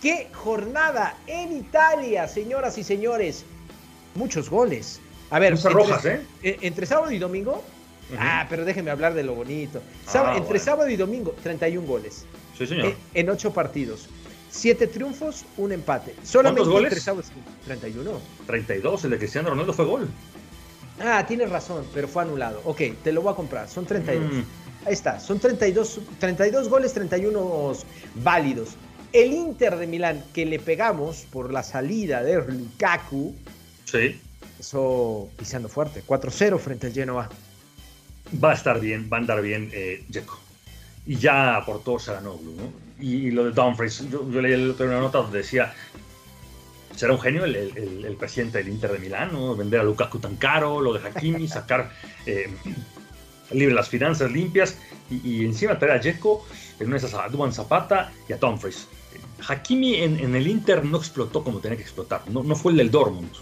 [0.00, 3.44] ¡Qué jornada en Italia, señoras y señores!
[4.14, 4.98] Muchos goles.
[5.28, 6.20] A ver, rojas, ¿eh?
[6.42, 7.62] E, entre sábado y domingo,
[8.18, 9.82] Ah, pero déjenme hablar de lo bonito.
[10.14, 12.26] Ah, entre sábado y domingo, 31 goles.
[12.56, 12.86] Sí, señor.
[12.86, 14.08] En, en 8 partidos.
[14.50, 16.14] 7 triunfos, un empate.
[16.22, 16.92] Solamente ¿Cuántos goles?
[16.92, 18.20] Entre sábado y 31.
[18.46, 20.08] 32, el de Cristiano Ronaldo fue gol.
[21.00, 22.60] Ah, tienes razón, pero fue anulado.
[22.64, 23.68] Ok, te lo voy a comprar.
[23.68, 24.32] Son 32.
[24.32, 24.44] Mm.
[24.84, 27.72] Ahí está, son 32, 32 goles, 31
[28.16, 28.70] válidos.
[29.12, 33.34] El Inter de Milán, que le pegamos por la salida de Lukaku.
[33.84, 34.20] Sí.
[34.58, 36.02] Eso pisando fuerte.
[36.06, 37.28] 4-0 frente al Genoa
[38.42, 40.04] va a estar bien, va a andar bien eh,
[41.06, 42.72] Y ya aportó Saranoglu, ¿no?
[43.00, 45.74] Y, lo de Dumfries, yo, leí una nota donde decía,
[46.94, 49.56] será un genio el, presidente del Inter de Milán, ¿no?
[49.56, 51.90] Vender a Lukaku tan caro, lo de Hakimi, sacar
[52.26, 52.48] eh,
[53.50, 54.76] libre las finanzas limpias
[55.10, 56.46] y, encima traer a Dzeko,
[56.78, 58.86] en una esas a Duan Zapata y a Dumfries.
[59.48, 62.90] Hakimi en, el Inter no explotó como tenía que explotar, no, no fue el del
[62.92, 63.32] Dortmund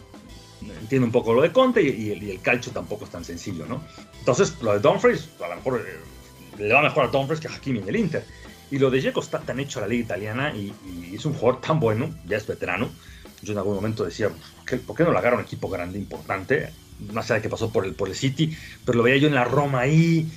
[0.62, 3.82] entiendo un poco lo de Conte y, el, y, calcio tampoco es tan sencillo, ¿no?
[4.18, 7.52] Entonces, lo de Dumfries, a lo mejor eh, le va mejor a Dumfries que a
[7.52, 8.24] Hakimi en el Inter.
[8.70, 10.72] Y lo de Dzeko está tan hecho a la liga italiana y,
[11.12, 12.88] es un jugador tan bueno, ya es veterano.
[13.42, 14.28] Yo en algún momento decía,
[14.86, 16.70] ¿por qué, no le agarra un equipo grande, importante?
[17.16, 19.44] Allá de que pasó por el, por el City, pero lo veía yo en la
[19.44, 20.30] Roma ahí,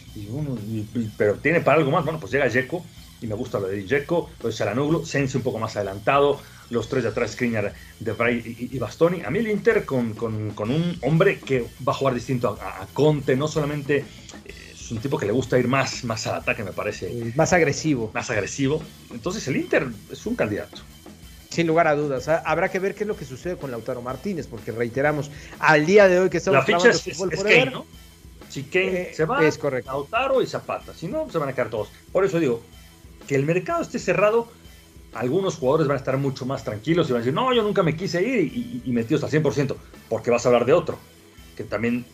[1.18, 2.06] pero tiene para algo más.
[2.06, 2.84] Bueno, pues llega Dzeko
[3.22, 6.40] y me gusta lo de Dzeko, lo de Saranoglu, Sensi un poco más adelantado,
[6.74, 9.22] los tres de atrás, Skriniar, De Vrij y, Bastoni.
[9.22, 13.48] A mí el Inter con, un hombre que va a jugar distinto a, Conte, no
[13.48, 17.32] solamente eh, es un tipo que le gusta ir más, más al ataque, me parece.
[17.36, 18.12] Más agresivo.
[18.14, 18.84] Más agresivo.
[19.12, 20.82] Entonces el Inter es un candidato.
[21.50, 22.28] Sin lugar a dudas.
[22.28, 25.86] Ah, habrá que ver qué es lo que sucede con Lautaro Martínez, porque reiteramos, al
[25.86, 27.86] día de hoy que estamos La ficha es, es, Kane, ¿no?
[28.50, 29.92] Si Kane eh, se va, es correcto.
[29.92, 30.94] Lautaro y Zapata.
[30.96, 31.90] Si no, se van a quedar todos.
[32.12, 32.64] Por eso digo,
[33.28, 34.48] que el mercado esté cerrado
[35.14, 37.84] algunos jugadores van a estar mucho más tranquilos y van a decir, no, yo nunca
[37.84, 39.76] me quise ir y, y, metidos al 100%,
[40.10, 40.98] porque vas a hablar de otro,
[41.56, 42.06] que también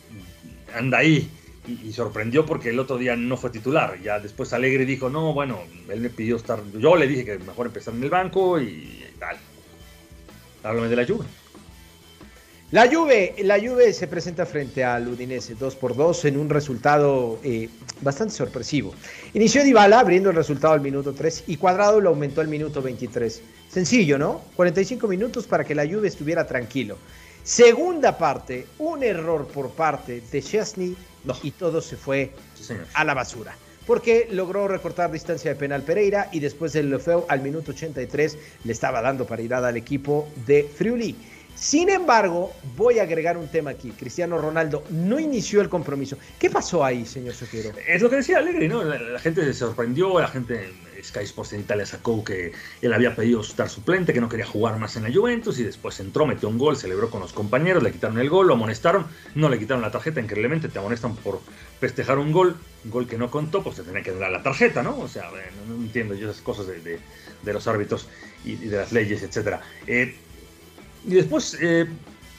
[0.74, 1.30] anda ahí
[1.66, 4.00] y, sorprendió porque el otro día no fue titular.
[4.02, 7.66] Ya después Alegre dijo, no, bueno, él me pidió estar, yo le dije que mejor
[7.66, 9.36] empezar en el banco y tal.
[10.62, 11.28] Háblame de la lluvia.
[12.72, 17.40] La Juve, la Juve se presenta frente al Udinese 2 por 2 en un resultado
[17.42, 17.68] eh,
[18.00, 18.94] bastante sorpresivo.
[19.34, 23.42] Inició Dybala abriendo el resultado al minuto 3 y Cuadrado lo aumentó al minuto 23.
[23.68, 24.42] Sencillo, ¿no?
[24.54, 26.96] 45 minutos para que la Juve estuviera tranquilo.
[27.42, 30.96] Segunda parte, un error por parte de Chesney
[31.42, 32.30] y todo se fue
[32.94, 33.56] a la basura.
[33.84, 38.72] Porque logró recortar distancia de penal Pereira y después del Lefeu al minuto 83 le
[38.72, 41.16] estaba dando paridad al equipo de Friuli.
[41.60, 43.90] Sin embargo, voy a agregar un tema aquí.
[43.90, 46.16] Cristiano Ronaldo no inició el compromiso.
[46.38, 47.72] ¿Qué pasó ahí, señor Soquero?
[47.86, 48.82] Es lo que decía Alegre, ¿no?
[48.82, 53.14] La, gente se sorprendió, la gente en Sky Sports en Italia sacó que él había
[53.14, 56.48] pedido estar suplente, que no quería jugar más en la Juventus y después entró, metió
[56.48, 59.82] un gol, celebró con los compañeros, le quitaron el gol, lo amonestaron, no le quitaron
[59.82, 61.40] la tarjeta, increíblemente te amonestan por
[61.78, 64.82] festejar un gol, un gol que no contó, pues te tenía que dar la tarjeta,
[64.82, 64.98] ¿no?
[64.98, 65.30] O sea,
[65.68, 67.00] no, entiendo yo esas cosas de,
[67.52, 68.08] los árbitros
[68.46, 69.60] y, de las leyes, etcétera.
[69.86, 70.16] Eh,
[71.06, 71.86] y después eh,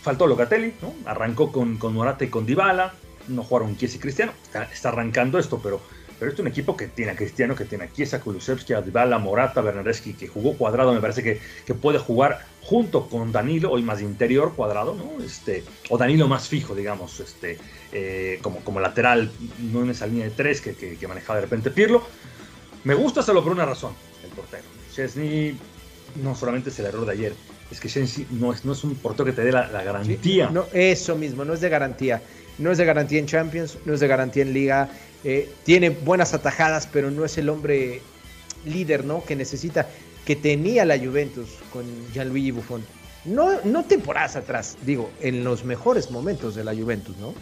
[0.01, 0.93] faltó Locatelli, ¿no?
[1.05, 2.93] Arrancó con, con, Morata y con Dybala.
[3.27, 4.33] No jugaron Kies y Cristiano.
[4.73, 5.81] Está, arrancando esto, pero,
[6.19, 8.81] pero este es un equipo que tiene a Cristiano, que tiene a Kiesa, Kulusevski, a
[8.81, 10.93] Dybala, Morata, Bernardeschi, que jugó cuadrado.
[10.93, 15.23] Me parece que, que, puede jugar junto con Danilo, hoy más de interior cuadrado, ¿no?
[15.23, 17.57] Este, o Danilo más fijo, digamos, este,
[17.91, 21.71] eh, como, como lateral, no en esa línea de tres que, que, manejaba de repente
[21.71, 22.03] Pirlo.
[22.83, 23.93] Me gusta solo por una razón,
[24.23, 24.63] el portero.
[24.93, 25.57] Chesney
[26.15, 27.33] no solamente es el error de ayer,
[27.71, 30.49] es que Sensi no es, no es un portero que te dé la, garantía.
[30.49, 32.21] no, eso mismo, no es de garantía.
[32.57, 34.89] No es de garantía en Champions, no es de garantía en Liga.
[35.23, 38.01] Eh, tiene buenas atajadas, pero no es el hombre
[38.65, 39.23] líder, ¿no?
[39.23, 39.87] Que necesita,
[40.25, 42.83] que tenía la Juventus con Gianluigi Buffon.
[43.25, 47.33] No, no temporadas atrás, digo, en los mejores momentos de la Juventus, ¿no?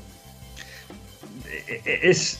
[1.68, 2.40] Eh, eh, es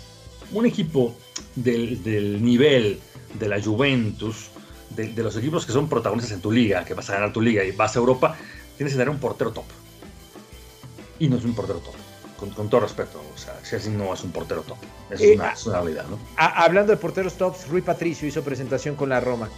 [0.52, 1.16] un equipo
[1.56, 3.00] del, nivel
[3.40, 4.50] de la Juventus,
[4.90, 7.64] de, los equipos que son protagonistas en tu liga, que vas a ganar tu liga
[7.64, 8.36] y vas a Europa,
[8.78, 9.66] tienes que tener un portero top.
[11.20, 11.96] Y no es un portero top.
[12.56, 14.78] Con, todo respeto, o sea, Chelsea no es un portero top.
[15.10, 16.18] Es, eh, una, realidad, ¿no?
[16.38, 19.50] hablando de porteros tops, Rui Patricio hizo presentación con la Roma.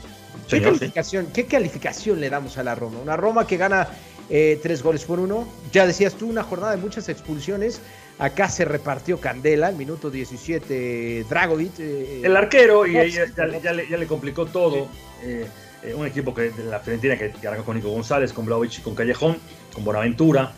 [0.48, 2.98] ¿Qué, calificación, ¿Qué calificación le damos a la Roma?
[3.00, 3.88] Una Roma que gana
[4.32, 5.48] eh, tres goles por uno.
[5.72, 7.82] Ya decías tú, una jornada de muchas expulsiones.
[8.20, 11.80] Acá se repartió Candela, el minuto 17, Dragovic.
[11.80, 14.88] Eh, el arquero, y ya, le, complicó todo.
[15.24, 15.48] Eh,
[15.96, 18.94] un equipo que de la Fiorentina que, arrancó con Nico González, con Blaovic y con
[18.94, 19.38] Callejón,
[19.74, 20.54] con Bonaventura.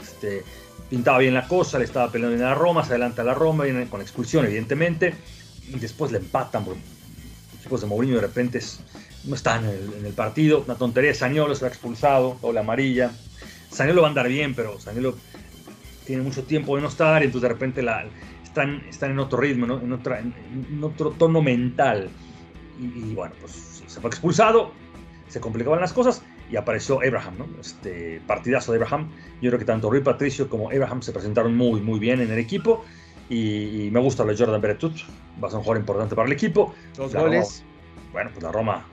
[0.00, 0.44] Este,
[0.88, 3.88] pintaba bien la cosa, le estaba peleando en la Roma, se adelanta la Roma, viene
[3.88, 5.14] con expulsión, evidentemente.
[5.68, 6.64] Y después le empatan.
[6.64, 6.76] Los
[7.60, 8.80] equipos de Mourinho de repente es,
[9.24, 10.62] no está en el, partido.
[10.66, 11.14] Una tontería.
[11.14, 13.10] Sañolo se ha expulsado, doble amarilla.
[13.70, 15.16] Sañolo va a andar bien, pero Sañolo
[16.06, 18.04] tiene mucho tiempo de no estar y entonces de repente la,
[18.42, 22.10] están, están en otro ritmo, en, otra, en, otro tono mental.
[22.78, 24.72] Y, bueno, pues se fue expulsado,
[25.28, 27.46] se complicaban las cosas y apareció Abraham, ¿no?
[27.60, 29.10] Este partidazo de Abraham.
[29.40, 32.38] Yo creo que tanto Rui Patricio como Abraham se presentaron muy, muy bien en el
[32.38, 32.84] equipo.
[33.28, 34.94] Y, me gusta lo de Jordan Beretut,
[35.42, 36.74] va a ser un jugador importante para el equipo.
[36.96, 37.64] Dos goles.
[38.12, 38.84] bueno, pues la Roma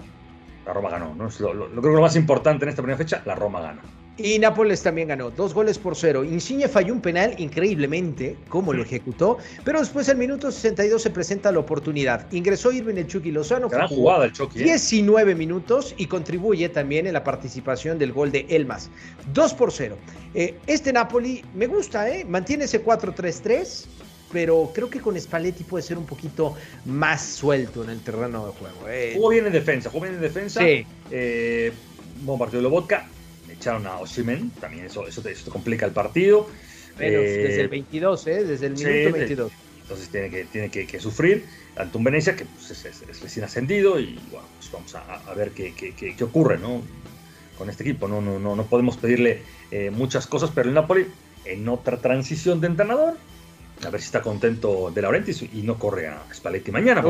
[0.65, 1.15] la Roma ganó.
[1.15, 1.29] ¿no?
[1.39, 3.81] Lo, lo, creo que lo más importante en esta primera fecha, la Roma gana.
[4.21, 6.23] Y Nápoles también ganó, dos goles por cero.
[6.23, 11.51] Insigne falló un penal increíblemente, como lo ejecutó, pero después al minuto 62 se presenta
[11.51, 12.31] la oportunidad.
[12.31, 13.69] Ingresó Irving el Chucky Lozano.
[13.69, 14.59] Gran jugada el Chucky.
[14.59, 15.35] 19 ¿eh?
[15.35, 18.89] minutos y contribuye también en la participación del gol de Elmas.
[19.33, 19.97] 2 por 0.
[20.33, 22.25] Eh, este Napoli me gusta, ¿eh?
[22.25, 23.85] Mantiene ese 4-3-3
[24.31, 26.55] pero creo que con Spalletti puede ser un poquito
[26.85, 28.87] más suelto en el terreno de juego.
[28.87, 29.13] Eh.
[29.15, 30.61] Jugó bien en defensa, jugó bien en defensa.
[30.61, 30.85] Sí.
[31.09, 31.71] Eh,
[32.21, 33.07] buen partido de Lobotka.
[33.59, 36.47] Echaron a Osimen, también eso, eso, te, complica el partido.
[36.97, 38.43] desde el 22, ¿eh?
[38.45, 39.51] Desde el minuto 22.
[39.81, 41.45] Entonces tiene que, tiene que, sufrir
[41.75, 45.73] ante un Venecia que pues, es, recién ascendido y bueno, pues vamos a, ver qué,
[45.73, 46.81] qué, qué, ocurre ¿no?
[47.57, 48.07] con este equipo.
[48.07, 49.41] No, no, no, no podemos pedirle
[49.71, 51.07] eh, muchas cosas, pero el Napoli
[51.45, 53.15] en otra transición de entrenador
[53.85, 57.03] a ver si está contento de Laurentiis y no corre a Spalletti mañana.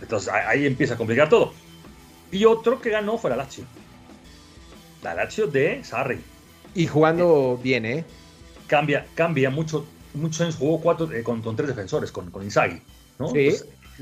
[0.00, 1.52] entonces ahí empieza a complicar todo.
[2.32, 3.64] Y otro que ganó fue la Lazio.
[5.02, 6.20] La Lazio de Sarri.
[6.74, 8.04] Y jugando bien, ¿eh?
[8.66, 9.86] Cambia, cambia mucho.
[10.14, 12.80] Muchos años jugó cuatro, eh, con, tres defensores, con, con Inzaghi.
[13.18, 13.32] ¿no?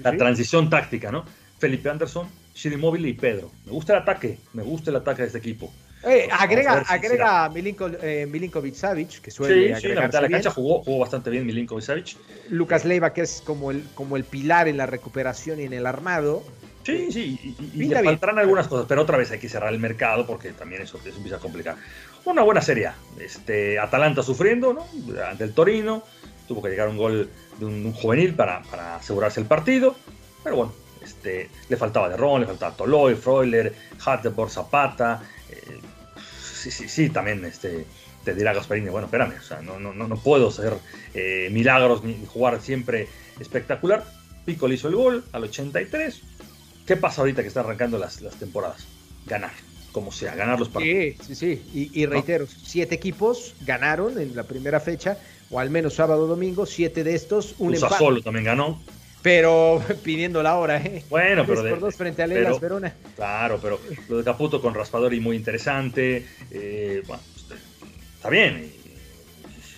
[0.03, 1.25] la transición táctica, ¿no?
[1.59, 3.51] Felipe Anderson, Shiri Móvil y Pedro.
[3.67, 5.73] Me gusta el ataque, me gusta el ataque de este equipo.
[6.05, 10.29] Eh, agrega agrega a Milinko, eh, Milinkovic Savic, que suele sí, sí, la mitad de
[10.29, 12.17] la cancha jugó, jugó bastante bien Milinkovic Savic.
[12.51, 15.87] Lucas Leiva, que es como el, como el pilar en la recuperación y en el
[15.87, 16.45] armado.
[16.89, 20.27] Sí, sí, y, le faltarán algunas cosas, pero otra vez hay que cerrar el mercado
[20.27, 21.77] porque también eso, empieza a complicar.
[22.25, 22.89] Una buena serie.
[23.21, 24.87] Este, Atalanta sufriendo, ¿no?
[25.23, 26.03] Ante el Torino,
[26.47, 29.97] tuvo que llegar un gol de un, juvenil para, para, asegurarse el partido,
[30.43, 30.73] pero bueno,
[31.05, 33.75] este, le faltaba de Ron, le faltaba Toloy, Freuler,
[34.35, 35.21] por Zapata,
[35.51, 35.81] eh,
[36.43, 37.85] sí, sí, sí, también este,
[38.25, 40.73] te dirá Gasparini, bueno, espérame, o sea, no, no, no puedo hacer
[41.13, 44.07] eh, milagros ni jugar siempre espectacular.
[44.47, 46.23] Pico le hizo el gol al 83.
[46.89, 48.87] ¿Qué pasa ahorita que está arrancando las, las temporadas?
[49.27, 49.53] Ganar,
[49.93, 51.17] como sea, ganar los partidos.
[51.27, 51.91] Sí, sí, sí.
[51.95, 55.19] Y, reitero, siete equipos ganaron en la primera fecha,
[55.51, 58.81] o al menos sábado domingo, siete de estos, un Solo también ganó
[59.21, 61.05] pero pidiendo la hora, ¿eh?
[61.11, 61.63] Bueno, pero.
[61.63, 62.95] De, por dos frente a Lelas Verona.
[63.17, 66.27] Claro, pero lo de Caputo con Raspadori muy interesante.
[66.51, 67.61] Eh, bueno, pues,
[68.15, 68.73] está bien.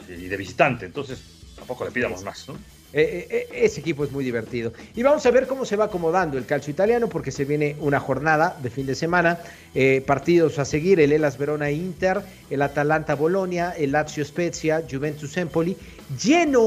[0.08, 1.20] Y, de visitante, entonces
[1.56, 2.58] tampoco le pidamos más, ¿no?
[2.92, 4.72] Eh, eh, ese equipo es muy divertido.
[4.96, 8.00] Y vamos a ver cómo se va acomodando el calcio italiano, porque se viene una
[8.00, 9.38] jornada de fin de semana.
[10.06, 15.76] partidos a seguir: el Elas Verona Inter, el Atalanta Bolonia, el Lazio Spezia, Juventus Empoli,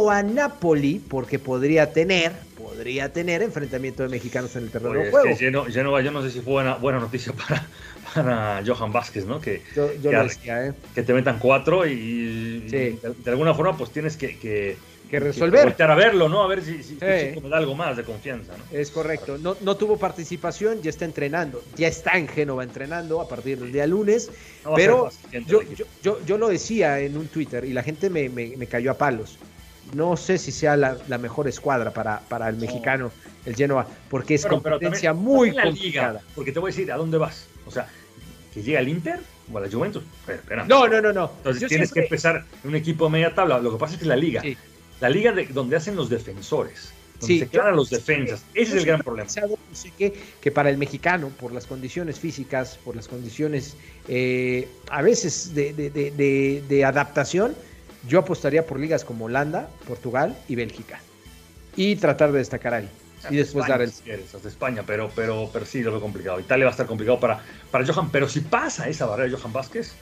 [0.10, 5.38] a Napoli, porque podría tener, podría tener enfrentamiento de mexicanos en el terreno de juego.
[5.38, 7.68] yo no sé si fue buena, buena noticia para,
[8.14, 9.42] para Johan Vázquez, ¿no?
[9.42, 10.74] Que, ¿eh?
[10.96, 14.78] que, te metan cuatro y, de, alguna forma pues tienes que,
[15.20, 15.76] que, resolver.
[15.82, 16.44] a verlo, ¿no?
[16.44, 18.78] A ver si, si me da algo más de confianza, ¿no?
[18.78, 19.38] Es correcto.
[19.38, 21.64] No, no tuvo participación, ya está entrenando.
[21.76, 24.32] Ya está en Génova entrenando a partir del día lunes.
[24.76, 25.10] pero
[25.46, 25.62] yo,
[26.02, 29.38] yo, yo, lo decía en un Twitter y la gente me, me cayó a palos
[29.94, 33.12] no sé si sea la, mejor escuadra para, para el mexicano,
[33.46, 36.22] el Genoa, porque es competencia muy complicada.
[36.36, 37.48] porque te voy a decir, ¿a dónde vas?
[37.66, 37.88] O sea,
[38.54, 39.20] que llega el Inter
[39.52, 40.04] o a la Juventus.
[40.68, 41.32] no, no, no, no.
[41.38, 43.60] Entonces tienes que empezar un equipo de media tabla.
[43.60, 44.42] Lo que pasa es que la liga,
[45.00, 48.86] la liga de, donde hacen los defensores, donde se quedan los defensas, ese es el
[48.86, 49.30] gran problema.
[49.30, 53.76] Sé que, que para el mexicano, por las condiciones físicas, por las condiciones
[54.08, 57.56] eh, a veces de, de, de adaptación,
[58.08, 61.00] yo apostaría por ligas como Holanda, Portugal y Bélgica.
[61.76, 62.90] Y tratar de destacar ahí
[63.30, 63.92] y después dar el.
[63.92, 66.40] Si de España, pero, pero, pero sí lo veo complicado.
[66.40, 67.42] Italia va a estar complicado para,
[67.72, 69.94] para Johan, pero si pasa esa barrera de Johan Vázquez,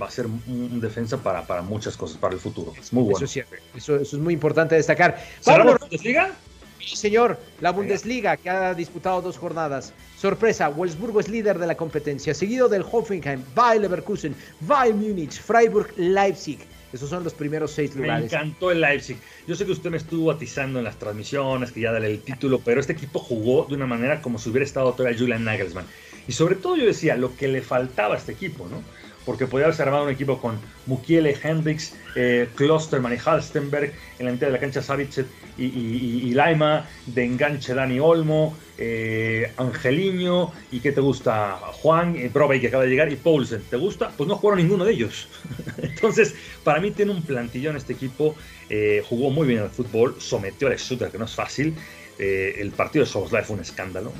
[0.00, 2.72] va a ser un, defensa para, para, muchas cosas, para el futuro.
[2.78, 3.24] Es muy bueno.
[3.24, 3.40] Eso,
[3.74, 5.18] eso, eso es muy importante destacar.
[5.40, 6.32] ¿Cerramos la Bundesliga?
[6.80, 7.38] Sí, señor.
[7.60, 9.92] La Bundesliga, que ha disputado dos jornadas.
[10.16, 15.92] Sorpresa, Wolfsburgo es líder de la competencia, seguido del Hoffenheim, Bayer Leverkusen, Bayern Múnich, Freiburg,
[15.96, 16.58] Leipzig.
[16.92, 18.32] Esos son los primeros seis lugares.
[18.32, 19.18] Me encantó el Leipzig.
[19.46, 22.60] Yo sé que usted me estuvo atizando en las transmisiones, que ya dale el título,
[22.64, 25.84] pero este equipo jugó de una manera como si hubiera estado todavía Julian Nagelsmann.
[26.28, 28.82] Y sobre todo yo decía, lo que le faltaba a este equipo, ¿no?
[29.26, 34.32] Porque podía haberse armado un equipo con Mukiele, Hendricks, eh, Klosterman y Halstenberg, en la
[34.32, 35.26] mitad de la cancha Savicet
[35.58, 41.56] y, y, Laima, de enganche Dani Olmo, eh, Angeliño, y ¿qué te gusta?
[41.56, 43.62] Juan, eh, que acaba de llegar, y Paulsen.
[43.70, 44.10] ¿Te gusta?
[44.16, 45.28] Pues no jugaron ninguno de ellos.
[45.78, 48.36] Entonces, para mí tiene un plantillón este equipo,
[48.68, 51.74] eh, jugó muy bien al fútbol, sometió al Stuttgart, que no es fácil.
[52.18, 54.12] Eh, el partido de Soboslai fue un escándalo,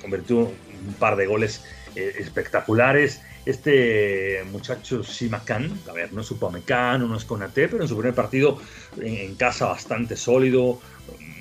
[0.00, 3.20] convirtió un par de goles espectaculares.
[3.48, 8.14] Este muchacho Simacan, a ver, no es Upamecano, no es Conate, pero en su primer
[8.14, 8.58] partido
[9.00, 10.78] en, casa bastante sólido,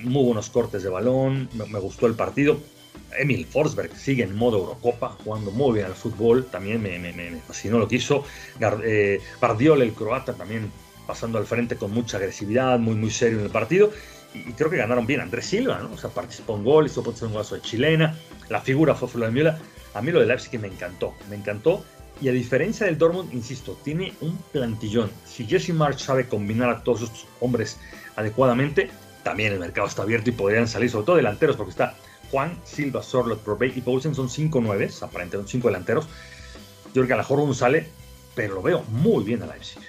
[0.04, 2.62] muy buenos cortes de balón, me, gustó el partido.
[3.20, 7.78] Emil Forsberg sigue en modo Eurocopa, jugando muy bien al fútbol, también me, me, fascinó
[7.78, 8.24] lo que hizo.
[8.86, 10.72] Eh, el croata, también
[11.06, 13.92] pasando al frente con mucha agresividad, muy, muy serio en el partido.
[14.34, 15.20] Y, creo que ganaron bien.
[15.20, 15.94] Andrés Silva, ¿no?
[15.94, 18.18] O sea, participó en gol, hizo un golazo de chilena.
[18.48, 19.60] La figura fue Florida
[19.94, 21.84] A mí lo de Leipzig me encantó, me encantó.
[22.20, 25.12] Y a diferencia del Dortmund, insisto, tiene un plantillón.
[25.26, 27.78] Si Jesse March sabe combinar a todos estos hombres
[28.16, 28.90] adecuadamente,
[29.24, 31.96] también el mercado está abierto y podrían salir, sobre todo delanteros, porque está
[32.32, 36.06] Juan, Silva, Sorlot, Probey y Paulsen, son 5-9, aparentemente 5 delanteros.
[36.88, 37.88] Yo creo que a lo mejor uno sale,
[38.34, 39.80] pero lo veo muy bien a Leipzig.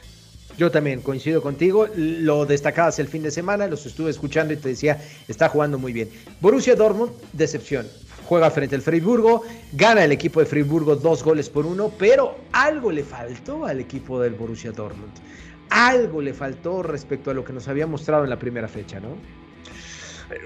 [0.59, 4.71] Yo también coincido contigo, lo destacabas el fin de semana, los estuve escuchando y te
[4.71, 6.11] decía, está jugando muy bien.
[6.41, 7.87] Borussia Dortmund, decepción
[8.29, 12.93] juega frente al Freiburgo, gana el equipo de Freiburgo dos goles por uno, pero algo
[12.93, 15.13] le faltó al equipo del Borussia Dortmund.
[15.71, 19.17] Algo le faltó respecto a lo que nos había mostrado en la primera fecha, ¿no?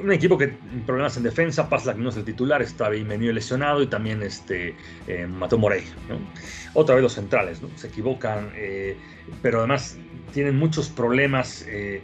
[0.00, 0.54] Un equipo que
[0.86, 4.76] problemas en defensa, Paslak no es el titular, está bienvenido lesionado y también este,
[5.08, 5.82] eh, Mató Morey.
[6.74, 7.68] Otra vez los centrales, ¿no?
[7.74, 8.96] se equivocan, eh,
[9.42, 9.96] pero además
[10.32, 12.00] tienen muchos problemas eh,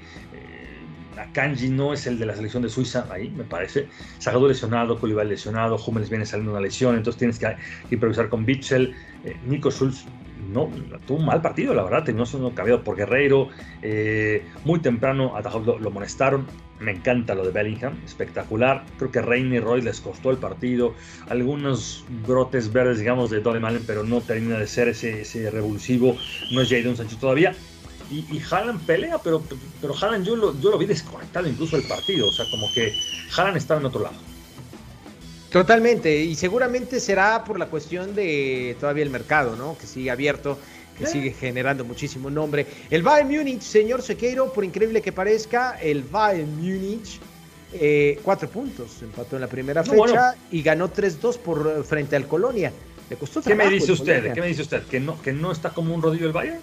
[1.32, 3.88] Kanji no es el de la selección de Suiza, ahí me parece.
[4.18, 7.56] Sagado lesionado, Colibal lesionado, Hummels viene saliendo una lesión, entonces tienes que
[7.90, 8.94] improvisar con Bitchel.
[9.24, 10.04] Eh, Nico Schulz
[10.52, 10.70] no,
[11.06, 13.48] tuvo un mal partido, la verdad, no sido cambiado por Guerreiro.
[13.82, 16.46] Eh, muy temprano a lo, lo, molestaron.
[16.80, 18.84] Me encanta lo de Bellingham, espectacular.
[18.98, 20.94] Creo que Reine Roy les costó el partido.
[21.28, 26.16] Algunos brotes verdes, digamos, de Tony Malen, pero no termina de ser ese, ese revulsivo.
[26.52, 27.54] No es Jadon Sancho todavía
[28.10, 29.42] y, y Haaland pelea, pero,
[29.80, 32.94] pero Haaland yo lo, yo lo vi desconectado incluso del partido, o sea, como que
[33.36, 34.16] Haaland estaba en otro lado.
[35.50, 39.78] Totalmente, y seguramente será por la cuestión de todavía el mercado, ¿no?
[39.78, 40.58] Que sigue abierto,
[40.98, 42.66] que sigue generando muchísimo nombre.
[42.90, 47.18] El Bayern Múnich, señor Sequeiro, por increíble que parezca, el Bayern Múnich,
[47.72, 52.72] eh, cuatro puntos, empató en la primera fecha y ganó 3-2 por frente al Colonia.
[53.08, 54.34] Le costó ¿Qué me dice usted?
[54.34, 54.82] ¿Qué me dice usted?
[54.84, 56.60] ¿Que no, que no está como un rodillo el Bayern?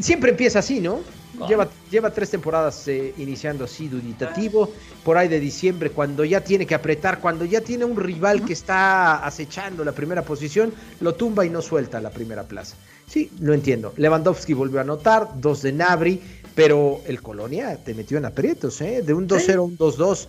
[0.00, 1.00] Siempre empieza así, ¿no?
[1.48, 4.70] Lleva, lleva tres temporadas eh, iniciando así, duditativo,
[5.02, 8.52] por ahí de diciembre, cuando ya tiene que apretar, cuando ya tiene un rival que
[8.52, 12.76] está acechando la primera posición, lo tumba y no suelta la primera plaza.
[13.06, 13.92] Sí, lo entiendo.
[13.96, 16.20] Lewandowski volvió a anotar, dos de Nabri,
[16.54, 19.02] pero el Colonia te metió en aprietos, ¿eh?
[19.02, 20.28] De un 2-0 a un 2-2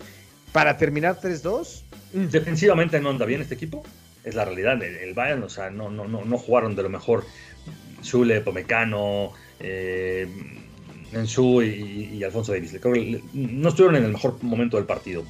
[0.52, 1.82] para terminar 3-2.
[2.14, 2.26] Mm.
[2.26, 3.82] Defensivamente no anda bien este equipo,
[4.24, 4.82] es la realidad.
[4.82, 7.24] El, Bayern, o sea, no, no, no, no jugaron de lo mejor
[8.04, 10.28] Zule, Pomecano, eh,
[11.12, 12.76] y, Alfonso Davis.
[12.80, 15.24] Creo que no estuvieron en el mejor momento del partido.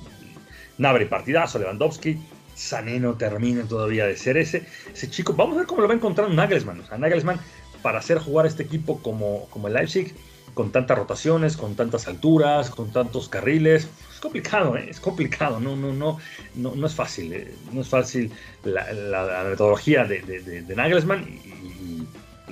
[0.79, 2.19] Nabre, partidazo, Lewandowski.
[2.55, 5.35] Saneno termina todavía de ser ese, ese chico.
[5.35, 6.81] Vamos a ver cómo lo va a encontrar Nagelsmann.
[6.81, 7.41] O sea, Nagelsmann,
[7.83, 10.15] para hacer jugar este equipo como, como el Leipzig,
[10.55, 13.89] con tantas rotaciones, con tantas alturas, con tantos carriles.
[14.13, 14.87] Es complicado, ¿eh?
[14.89, 16.19] es complicado, no, no, no,
[16.55, 17.53] no, no es fácil, ¿eh?
[17.73, 18.31] no es fácil
[18.63, 21.84] la, metodología de, de, Nagelsmann y,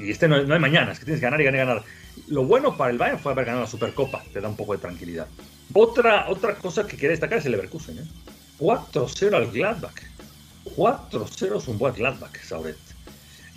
[0.03, 1.85] y este no, hay mañana, es que tienes que ganar y ganar y ganar.
[2.29, 4.79] Lo bueno para el Bayern fue haber ganado la Supercopa, te da un poco de
[4.79, 5.27] tranquilidad.
[5.73, 8.05] Otra, otra cosa que quería destacar es el Leverkusen, ¿eh?
[8.59, 10.01] 4-0 al Gladbach.
[10.77, 12.77] 4-0 es un buen Gladbach, Sauret.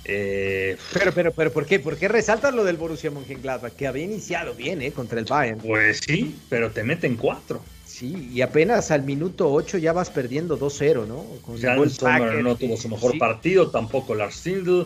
[0.06, 1.80] Eh, pero, pero, pero, ¿por qué?
[1.80, 3.74] ¿Por qué resaltas lo del Borussia Mönchengladbach?
[3.74, 4.92] Que había iniciado bien, ¿eh?
[4.92, 5.60] Contra el Bayern.
[5.60, 7.62] Pues sí, pero te meten cuatro.
[7.86, 11.26] Sí, y apenas al minuto 8 ya vas perdiendo 2-0, ¿no?
[11.42, 14.86] Con ya no tuvo su mejor partido, tampoco Lars Sindel.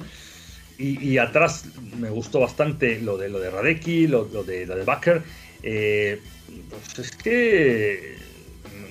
[0.81, 1.65] Y, atrás
[1.99, 5.21] me gustó bastante lo de lo de Radecki, lo, de lo de Bakker.
[5.61, 6.21] Eh,
[6.69, 8.15] pues es que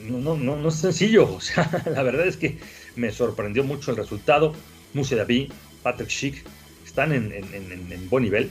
[0.09, 1.25] no, no, no, es sencillo.
[1.37, 2.59] O sea, la verdad es que
[2.97, 4.55] me sorprendió mucho el resultado.
[4.93, 5.51] Muse David,
[5.83, 6.45] Patrick Schick,
[6.85, 8.51] están en, buen nivel.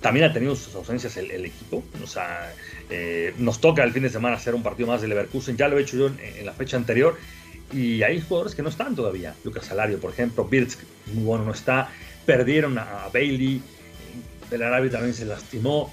[0.00, 1.84] También ha tenido sus ausencias el, equipo.
[2.02, 2.54] O sea,
[2.88, 5.58] eh, nos toca el fin de semana hacer un partido más de Leverkusen.
[5.58, 7.18] Ya lo he hecho yo en, la fecha anterior.
[7.70, 9.34] Y hay jugadores que no están todavía.
[9.44, 10.44] Lucas Salario, por ejemplo.
[10.44, 10.80] Birsk,
[11.12, 11.90] muy bueno, no está.
[12.26, 13.62] Perdieron a, Bailey.
[14.50, 15.92] Belarabi también se lastimó.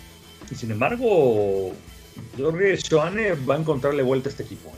[0.52, 1.74] Y sin embargo,
[2.38, 4.74] yo creo que Joane va a encontrarle vuelta a este equipo.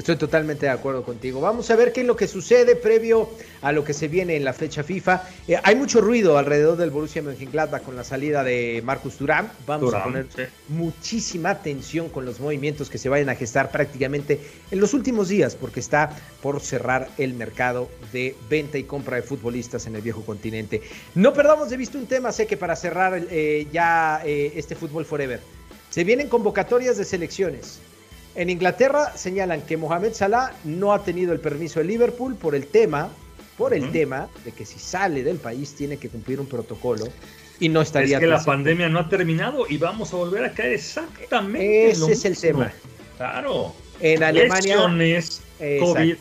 [0.00, 1.42] Estoy totalmente de acuerdo contigo.
[1.42, 3.28] Vamos a ver qué es lo que sucede previo
[3.60, 5.28] a lo que se viene en la fecha FIFA.
[5.46, 9.52] Eh, hay mucho ruido alrededor del Borussia Mönchengladbach con la salida de Marcus Durán.
[9.66, 10.26] Vamos a poner
[10.68, 14.40] muchísima atención con los movimientos que se vayan a gestar prácticamente
[14.70, 19.22] en los últimos días, porque está por cerrar el mercado de venta y compra de
[19.22, 20.80] futbolistas en el viejo continente.
[21.14, 25.04] No perdamos de vista un tema, sé que para cerrar eh, ya eh, este fútbol
[25.04, 25.40] forever.
[25.90, 27.80] Se vienen convocatorias de selecciones.
[28.34, 32.66] En Inglaterra señalan que Mohamed Salah no ha tenido el permiso de Liverpool por el
[32.66, 33.10] tema,
[33.58, 37.06] por el tema de que si sale del país tiene que cumplir un protocolo
[37.58, 38.16] y no estaría.
[38.16, 41.90] Es que la pandemia no ha terminado y vamos a volver a caer exactamente.
[41.90, 42.72] Ese es el tema.
[43.16, 43.74] Claro.
[44.00, 44.76] En Alemania.
[44.76, 46.16] Lesiones, COVID,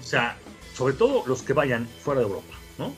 [0.00, 0.36] o sea,
[0.74, 2.92] sobre todo los que vayan fuera de Europa, ¿no?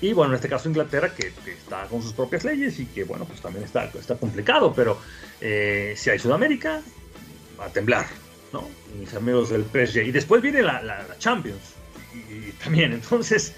[0.00, 3.24] Y bueno, en este caso Inglaterra, que, está con sus propias leyes y que, bueno,
[3.24, 4.98] pues también está, está complicado, pero
[5.40, 6.82] eh, si hay Sudamérica,
[7.58, 8.06] a temblar,
[8.52, 8.68] ¿no?
[8.98, 10.06] Mis amigos del PSG.
[10.06, 11.74] Y después viene la, Champions.
[12.14, 13.54] Y, también, entonces,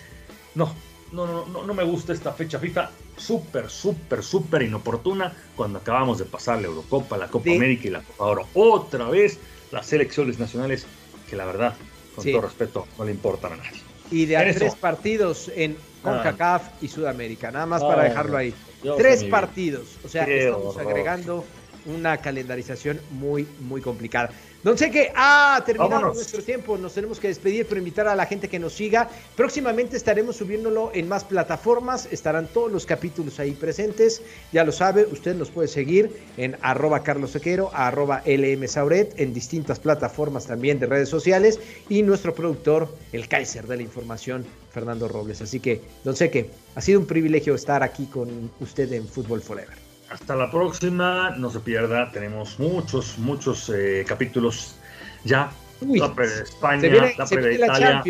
[0.54, 0.74] no,
[1.12, 2.90] no, no, no, me gusta esta fecha FIFA.
[3.16, 8.02] Súper, súper, súper inoportuna cuando acabamos de pasar la Eurocopa, la Copa América y la
[8.02, 8.48] Copa Oro.
[8.54, 9.38] Otra vez
[9.72, 10.86] las selecciones nacionales
[11.28, 11.74] que la verdad,
[12.14, 13.80] con todo respeto, no le importan a nadie.
[14.10, 18.54] Y de a tres partidos en CONCACAF y Sudamérica, nada más para dejarlo ahí.
[18.96, 21.44] tres partidos, o sea, estamos agregando
[21.86, 24.30] una calendarización muy, muy complicada.
[24.66, 28.48] Don que ha terminado nuestro tiempo, nos tenemos que despedir, pero invitar a la gente
[28.48, 29.08] que nos siga.
[29.36, 34.22] Próximamente estaremos subiéndolo en más plataformas, estarán todos los capítulos ahí presentes.
[34.52, 37.38] Ya lo sabe, usted nos puede seguir en arroba Carlos
[37.72, 43.68] arroba LM Sauret, en distintas plataformas también de redes sociales, y nuestro productor, el Kaiser
[43.68, 45.42] de la información, Fernando Robles.
[45.42, 49.85] Así que, don Seque, ha sido un privilegio estar aquí con usted en Fútbol Forever.
[50.10, 54.76] Hasta la próxima, no se pierda, tenemos muchos, muchos eh, capítulos
[55.24, 55.50] ya.
[55.80, 56.88] la previa de España,
[57.18, 58.04] la previa de Italia,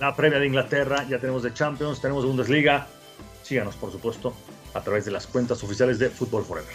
[0.00, 2.86] la, previa de Inglaterra, ya tenemos de Champions, tenemos de Bundesliga.
[3.42, 4.32] Síganos, por supuesto,
[4.72, 6.74] a través de las cuentas oficiales de Football Forever.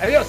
[0.00, 0.26] Adiós.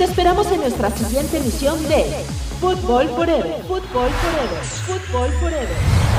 [0.00, 2.24] Te esperamos en nuestra siguiente emisión de
[2.58, 3.62] Fútbol Forever.
[3.68, 4.64] Fútbol Forever.
[4.86, 6.09] Fútbol Forever.